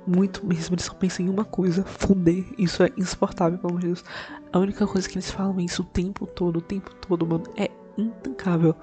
muito 0.06 0.44
mesmo, 0.44 0.74
eles 0.74 0.84
só 0.84 0.94
pensam 0.94 1.26
em 1.26 1.28
uma 1.28 1.44
coisa, 1.44 1.84
fuder. 1.84 2.44
Isso 2.58 2.82
é 2.82 2.90
insuportável, 2.96 3.58
pelo 3.58 3.70
amor 3.70 3.80
de 3.80 3.86
Deus. 3.88 4.04
A 4.52 4.58
única 4.58 4.86
coisa 4.86 5.08
que 5.08 5.14
eles 5.14 5.30
falam 5.30 5.58
é 5.60 5.62
isso 5.62 5.82
o 5.82 5.86
tempo 5.86 6.26
todo, 6.26 6.58
o 6.58 6.62
tempo 6.62 6.94
todo, 6.96 7.26
mano, 7.26 7.44
é 7.56 7.70
intancável. 7.96 8.74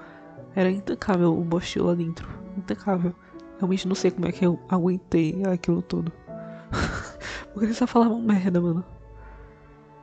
Era 0.54 0.70
intancável 0.70 1.38
o 1.38 1.44
bostil 1.44 1.84
lá 1.84 1.94
dentro. 1.94 2.28
Intancável. 2.56 3.14
Realmente 3.58 3.86
não 3.86 3.94
sei 3.94 4.10
como 4.10 4.26
é 4.26 4.32
que 4.32 4.44
eu 4.44 4.58
aguentei 4.68 5.42
aquilo 5.44 5.82
tudo. 5.82 6.12
Porque 7.52 7.66
eles 7.66 7.76
só 7.76 7.86
falavam 7.86 8.20
merda, 8.20 8.60
mano. 8.60 8.84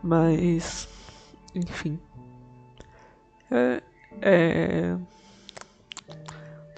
Mas. 0.03 0.87
Enfim. 1.55 1.99
É. 3.51 3.81
É. 4.21 4.97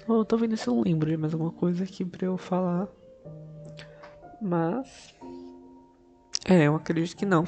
Tô, 0.06 0.24
tô 0.24 0.36
vendo 0.36 0.56
se 0.56 0.66
eu 0.66 0.80
lembro 0.80 1.08
de 1.08 1.16
mais 1.16 1.32
alguma 1.32 1.52
coisa 1.52 1.84
aqui 1.84 2.04
pra 2.04 2.26
eu 2.26 2.36
falar. 2.36 2.88
Mas. 4.40 5.14
É, 6.46 6.66
eu 6.66 6.76
acredito 6.76 7.16
que 7.16 7.26
não. 7.26 7.44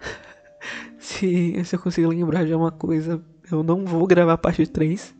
se, 0.98 1.64
se 1.64 1.76
eu 1.76 1.80
conseguir 1.80 2.06
lembrar 2.06 2.44
de 2.44 2.52
alguma 2.52 2.70
coisa, 2.70 3.24
eu 3.50 3.62
não 3.62 3.84
vou 3.84 4.06
gravar 4.06 4.34
a 4.34 4.38
parte 4.38 4.66
3. 4.66 5.14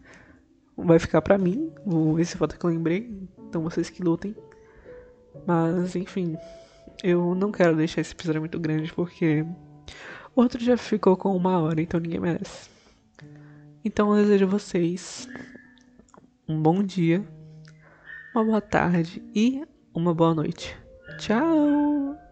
Vai 0.77 0.99
ficar 0.99 1.23
pra 1.23 1.39
mim, 1.39 1.73
esse 2.19 2.37
foto 2.37 2.59
que 2.59 2.65
eu 2.65 2.71
lembrei. 2.71 3.11
Então 3.49 3.63
vocês 3.63 3.89
que 3.89 4.03
lutem. 4.03 4.37
Mas, 5.47 5.97
enfim. 5.97 6.37
Eu 7.03 7.35
não 7.35 7.53
quero 7.53 7.77
deixar 7.77 8.01
esse 8.01 8.13
episódio 8.13 8.41
muito 8.41 8.59
grande 8.59 8.93
porque. 8.93 9.45
O 10.35 10.43
outro 10.43 10.63
já 10.63 10.77
ficou 10.77 11.17
com 11.17 11.35
uma 11.35 11.59
hora, 11.59 11.81
então 11.81 11.99
ninguém 11.99 12.21
merece. 12.21 12.69
Então 13.83 14.15
eu 14.15 14.23
desejo 14.23 14.45
a 14.45 14.49
vocês 14.49 15.27
um 16.49 16.61
bom 16.61 16.83
dia 16.83 17.27
uma 18.35 18.45
boa 18.45 18.61
tarde 18.61 19.23
e 19.35 19.65
uma 19.97 20.15
boa 20.15 20.35
noite. 20.35 20.77
Tchau! 21.19 22.26